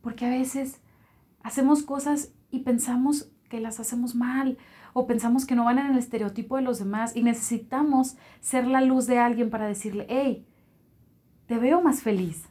Porque 0.00 0.26
a 0.26 0.30
veces 0.30 0.80
hacemos 1.42 1.82
cosas 1.82 2.32
y 2.50 2.60
pensamos 2.60 3.30
que 3.48 3.60
las 3.60 3.80
hacemos 3.80 4.14
mal 4.14 4.58
o 4.92 5.06
pensamos 5.06 5.46
que 5.46 5.54
no 5.54 5.64
van 5.64 5.78
en 5.78 5.86
el 5.86 5.98
estereotipo 5.98 6.56
de 6.56 6.62
los 6.62 6.78
demás 6.78 7.14
y 7.14 7.22
necesitamos 7.22 8.16
ser 8.40 8.66
la 8.66 8.80
luz 8.80 9.06
de 9.06 9.18
alguien 9.18 9.50
para 9.50 9.66
decirle, 9.66 10.06
hey, 10.08 10.46
te 11.48 11.58
veo 11.58 11.80
más 11.80 12.02
feliz. 12.02 12.44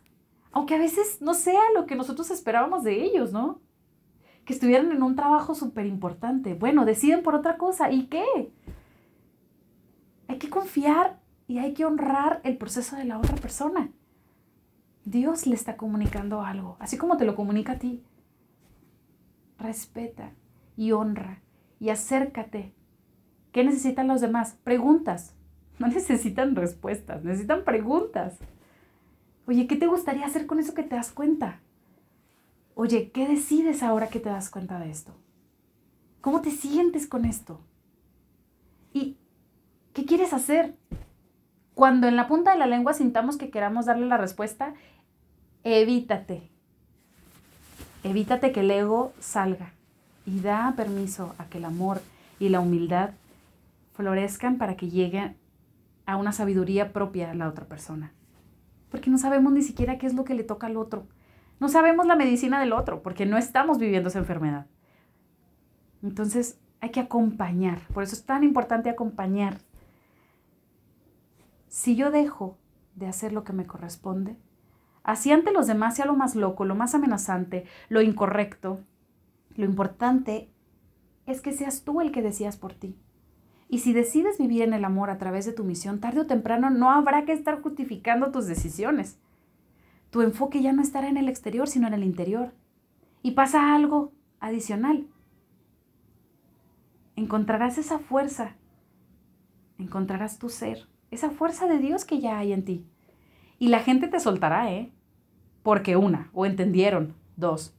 Aunque 0.51 0.75
a 0.75 0.79
veces 0.79 1.21
no 1.21 1.36
sea 1.36 1.62
lo 1.75 1.86
que 1.86 1.95
nosotros 1.95 2.31
esperábamos 2.31 2.83
de 2.83 3.03
ellos, 3.03 3.31
¿no? 3.31 3.62
Que 4.43 4.53
estuvieran 4.53 4.91
en 4.91 5.03
un 5.03 5.15
trabajo 5.15 5.53
súper 5.53 5.86
importante. 5.86 6.55
Bueno, 6.55 6.83
deciden 6.83 7.21
por 7.21 7.36
otra 7.36 7.57
cosa. 7.57 7.91
¿Y 7.91 8.07
qué? 8.07 8.51
Hay 10.27 10.39
que 10.39 10.49
confiar 10.49 11.19
y 11.47 11.60
hay 11.60 11.73
que 11.73 11.86
honrar 11.86 12.41
el 12.43 12.57
proceso 12.57 12.95
de 12.95 13.05
la 13.05 13.19
otra 13.19 13.36
persona. 13.36 13.91
Dios 15.05 15.45
le 15.45 15.55
está 15.55 15.77
comunicando 15.77 16.41
algo, 16.41 16.75
así 16.79 16.97
como 16.97 17.17
te 17.17 17.25
lo 17.25 17.36
comunica 17.36 17.73
a 17.73 17.79
ti. 17.79 18.03
Respeta 19.60 20.31
y 20.75 20.91
honra 20.91 21.41
y 21.79 21.89
acércate. 21.89 22.73
¿Qué 23.51 23.63
necesitan 23.63 24.07
los 24.07 24.21
demás? 24.21 24.57
Preguntas. 24.63 25.36
No 25.77 25.88
necesitan 25.88 26.55
respuestas, 26.55 27.23
necesitan 27.23 27.63
preguntas. 27.63 28.39
Oye, 29.47 29.65
¿qué 29.65 29.77
te 29.77 29.88
gustaría 29.88 30.25
hacer 30.25 30.45
con 30.45 30.60
eso 30.60 30.73
que 30.73 30.83
te 30.83 30.95
das 30.95 31.12
cuenta? 31.12 31.62
Oye, 32.75 33.12
¿qué 33.12 33.25
decides 33.25 33.81
ahora 33.81 34.10
que 34.10 34.19
te 34.19 34.29
das 34.29 34.49
cuenta 34.49 34.77
de 34.77 34.89
esto? 34.89 35.15
¿Cómo 36.19 36.41
te 36.41 36.51
sientes 36.51 37.07
con 37.07 37.23
esto? 37.23 37.62
¿Y 38.91 39.15
qué 39.93 40.03
quieres 40.03 40.33
hacer? 40.33 40.75
Cuando 41.73 42.10
en 42.10 42.17
la 42.17 42.27
punta 42.27 42.51
de 42.51 42.57
la 42.57 42.65
lengua 42.65 42.93
sintamos 42.93 43.38
que 43.38 43.49
queramos 43.49 43.86
darle 43.86 44.05
la 44.05 44.17
respuesta, 44.17 44.73
evítate. 45.63 46.51
Evítate 48.03 48.51
que 48.51 48.60
el 48.60 48.71
ego 48.71 49.13
salga 49.21 49.71
y 50.25 50.41
da 50.41 50.73
permiso 50.75 51.36
a 51.38 51.45
que 51.45 51.60
el 51.60 51.65
amor 51.65 52.01
y 52.38 52.49
la 52.49 52.60
humildad 52.60 53.12
florezcan 53.93 54.57
para 54.57 54.75
que 54.75 54.89
llegue 54.89 55.38
a 56.05 56.17
una 56.17 56.33
sabiduría 56.33 56.91
propia 56.91 57.31
a 57.31 57.33
la 57.33 57.47
otra 57.47 57.65
persona 57.65 58.12
porque 58.89 59.10
no 59.10 59.17
sabemos 59.17 59.54
ni 59.54 59.62
siquiera 59.62 59.97
qué 59.97 60.08
es 60.08 60.13
lo 60.13 60.23
que 60.23 60.34
le 60.34 60.43
toca 60.43 60.67
al 60.67 60.78
otro. 60.78 61.08
No 61.60 61.69
sabemos 61.69 62.06
la 62.06 62.15
medicina 62.15 62.60
del 62.60 62.73
otro, 62.73 63.02
porque 63.02 63.26
no 63.26 63.38
estamos 63.38 63.80
viviendo 63.80 64.10
esa 64.10 64.19
enfermedad. 64.19 64.67
Entonces 66.04 66.60
hay 66.80 66.91
que 66.91 67.00
acompañar, 67.00 67.80
por 67.93 68.04
eso 68.04 68.15
es 68.15 68.23
tan 68.23 68.43
importante 68.43 68.89
acompañar. 68.89 69.58
Si 71.67 71.95
yo 71.95 72.12
dejo 72.12 72.58
de 72.95 73.08
hacer 73.08 73.34
lo 73.34 73.43
que 73.43 73.54
me 73.54 73.65
corresponde, 73.65 74.36
así 75.04 75.32
ante 75.32 75.52
los 75.52 75.67
demás 75.67 75.95
sea 75.95 76.06
lo 76.06 76.15
más 76.15 76.36
loco, 76.36 76.65
lo 76.65 76.76
más 76.76 76.93
amenazante, 76.95 77.65
lo 77.89 78.02
incorrecto, 78.02 78.80
lo 79.56 79.65
importante 79.65 80.52
es 81.26 81.41
que 81.41 81.52
seas 81.52 81.84
tú 81.84 82.00
el 82.02 82.12
que 82.12 82.21
decías 82.21 82.58
por 82.58 82.73
ti. 82.73 82.95
Y 83.69 83.80
si 83.80 83.93
decides 83.93 84.38
vivir 84.38 84.62
en 84.62 84.73
el 84.73 84.86
amor 84.86 85.10
a 85.10 85.17
través 85.17 85.45
de 85.45 85.53
tu 85.53 85.63
misión, 85.63 85.99
tarde 85.99 86.21
o 86.21 86.25
temprano 86.25 86.69
no 86.69 86.91
habrá 86.91 87.25
que 87.25 87.34
estar 87.34 87.62
justificando 87.62 88.32
tus 88.32 88.47
decisiones. 88.47 89.19
Tu 90.10 90.21
enfoque 90.21 90.62
ya 90.62 90.71
no 90.71 90.82
estará 90.82 91.10
en 91.10 91.17
el 91.17 91.27
exterior, 91.27 91.67
sino 91.67 91.88
en 91.88 91.93
el 91.93 92.03
interior. 92.03 92.53
Y 93.21 93.32
pasa 93.32 93.75
algo 93.75 94.13
adicional. 94.39 95.08
Encontrarás 97.15 97.77
esa 97.77 97.99
fuerza, 97.99 98.56
encontrarás 99.80 100.39
tu 100.39 100.49
ser, 100.49 100.88
esa 101.12 101.30
fuerza 101.30 101.67
de 101.67 101.80
Dios 101.80 102.06
que 102.06 102.19
ya 102.19 102.38
hay 102.38 102.53
en 102.53 102.63
ti. 102.63 102.86
Y 103.60 103.69
la 103.69 103.80
gente 103.80 104.08
te 104.08 104.19
soltará, 104.19 104.71
¿eh? 104.71 104.91
Porque 105.63 105.97
una, 105.97 106.30
o 106.34 106.45
entendieron, 106.45 107.15
dos. 107.36 107.75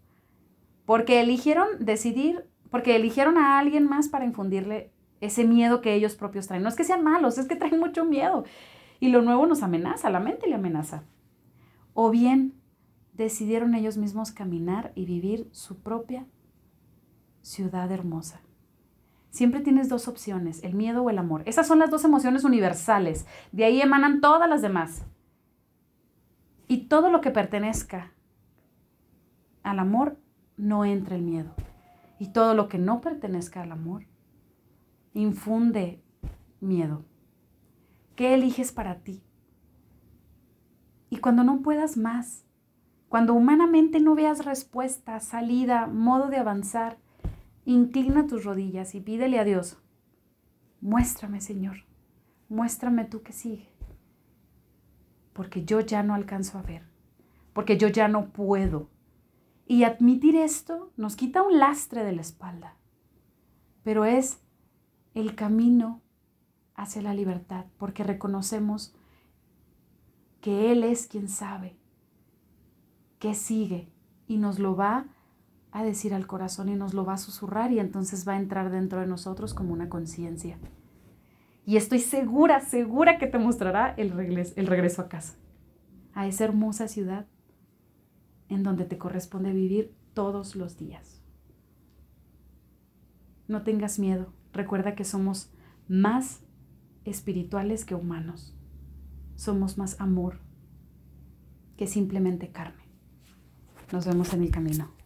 Porque 0.84 1.20
eligieron 1.20 1.68
decidir, 1.78 2.44
porque 2.70 2.96
eligieron 2.96 3.38
a 3.38 3.58
alguien 3.58 3.88
más 3.88 4.08
para 4.08 4.24
infundirle 4.24 4.90
ese 5.20 5.44
miedo 5.44 5.80
que 5.80 5.94
ellos 5.94 6.14
propios 6.14 6.46
traen. 6.46 6.62
No 6.62 6.68
es 6.68 6.76
que 6.76 6.84
sean 6.84 7.02
malos, 7.02 7.38
es 7.38 7.46
que 7.46 7.56
traen 7.56 7.78
mucho 7.78 8.04
miedo. 8.04 8.44
Y 9.00 9.08
lo 9.08 9.22
nuevo 9.22 9.46
nos 9.46 9.62
amenaza, 9.62 10.10
la 10.10 10.20
mente 10.20 10.48
le 10.48 10.54
amenaza. 10.54 11.04
O 11.94 12.10
bien 12.10 12.54
decidieron 13.12 13.74
ellos 13.74 13.96
mismos 13.96 14.30
caminar 14.30 14.92
y 14.94 15.04
vivir 15.04 15.48
su 15.52 15.80
propia 15.80 16.26
ciudad 17.42 17.90
hermosa. 17.90 18.40
Siempre 19.30 19.60
tienes 19.60 19.88
dos 19.88 20.08
opciones, 20.08 20.62
el 20.64 20.74
miedo 20.74 21.02
o 21.02 21.10
el 21.10 21.18
amor. 21.18 21.42
Esas 21.46 21.66
son 21.66 21.78
las 21.78 21.90
dos 21.90 22.04
emociones 22.04 22.44
universales. 22.44 23.26
De 23.52 23.64
ahí 23.64 23.80
emanan 23.80 24.20
todas 24.20 24.48
las 24.48 24.62
demás. 24.62 25.04
Y 26.66 26.88
todo 26.88 27.10
lo 27.10 27.20
que 27.20 27.30
pertenezca 27.30 28.12
al 29.62 29.78
amor, 29.78 30.18
no 30.56 30.84
entra 30.84 31.16
el 31.16 31.22
miedo. 31.22 31.54
Y 32.18 32.28
todo 32.28 32.54
lo 32.54 32.68
que 32.68 32.78
no 32.78 33.00
pertenezca 33.00 33.62
al 33.62 33.72
amor, 33.72 34.04
infunde 35.14 36.02
miedo. 36.60 37.04
¿Qué 38.16 38.34
eliges 38.34 38.72
para 38.72 39.00
ti? 39.00 39.22
Y 41.10 41.18
cuando 41.18 41.44
no 41.44 41.62
puedas 41.62 41.96
más, 41.96 42.44
cuando 43.08 43.32
humanamente 43.32 44.00
no 44.00 44.14
veas 44.14 44.44
respuesta, 44.44 45.18
salida, 45.20 45.86
modo 45.86 46.28
de 46.28 46.36
avanzar, 46.36 46.98
inclina 47.64 48.26
tus 48.26 48.44
rodillas 48.44 48.94
y 48.94 49.00
pídele 49.00 49.38
a 49.38 49.44
Dios, 49.44 49.78
muéstrame 50.80 51.40
Señor, 51.40 51.84
muéstrame 52.48 53.04
tú 53.04 53.22
que 53.22 53.32
sigue, 53.32 53.70
porque 55.32 55.64
yo 55.64 55.80
ya 55.80 56.02
no 56.02 56.14
alcanzo 56.14 56.58
a 56.58 56.62
ver, 56.62 56.82
porque 57.52 57.78
yo 57.78 57.88
ya 57.88 58.08
no 58.08 58.30
puedo. 58.30 58.90
Y 59.66 59.84
admitir 59.84 60.34
esto 60.34 60.92
nos 60.96 61.14
quita 61.14 61.42
un 61.42 61.58
lastre 61.58 62.04
de 62.04 62.12
la 62.12 62.22
espalda, 62.22 62.76
pero 63.82 64.04
es 64.04 64.42
el 65.20 65.34
camino 65.34 66.00
hacia 66.74 67.02
la 67.02 67.12
libertad, 67.12 67.66
porque 67.76 68.04
reconocemos 68.04 68.94
que 70.40 70.70
Él 70.70 70.84
es 70.84 71.08
quien 71.08 71.28
sabe, 71.28 71.76
que 73.18 73.34
sigue 73.34 73.90
y 74.28 74.36
nos 74.36 74.58
lo 74.58 74.76
va 74.76 75.06
a 75.72 75.82
decir 75.82 76.14
al 76.14 76.26
corazón 76.26 76.68
y 76.68 76.76
nos 76.76 76.94
lo 76.94 77.04
va 77.04 77.14
a 77.14 77.18
susurrar 77.18 77.72
y 77.72 77.80
entonces 77.80 78.26
va 78.26 78.34
a 78.34 78.38
entrar 78.38 78.70
dentro 78.70 79.00
de 79.00 79.06
nosotros 79.06 79.54
como 79.54 79.72
una 79.72 79.88
conciencia. 79.88 80.58
Y 81.66 81.76
estoy 81.76 81.98
segura, 81.98 82.60
segura 82.60 83.18
que 83.18 83.26
te 83.26 83.38
mostrará 83.38 83.94
el 83.96 84.10
regreso, 84.12 84.54
el 84.56 84.68
regreso 84.68 85.02
a 85.02 85.08
casa, 85.08 85.34
a 86.14 86.26
esa 86.26 86.44
hermosa 86.44 86.88
ciudad 86.88 87.26
en 88.48 88.62
donde 88.62 88.84
te 88.84 88.98
corresponde 88.98 89.52
vivir 89.52 89.94
todos 90.14 90.56
los 90.56 90.78
días. 90.78 91.20
No 93.48 93.62
tengas 93.62 93.98
miedo, 93.98 94.32
Recuerda 94.52 94.94
que 94.94 95.04
somos 95.04 95.52
más 95.88 96.40
espirituales 97.04 97.84
que 97.84 97.94
humanos. 97.94 98.56
Somos 99.36 99.78
más 99.78 100.00
amor 100.00 100.40
que 101.76 101.86
simplemente 101.86 102.50
carne. 102.50 102.82
Nos 103.92 104.06
vemos 104.06 104.32
en 104.34 104.42
el 104.42 104.50
camino. 104.50 104.97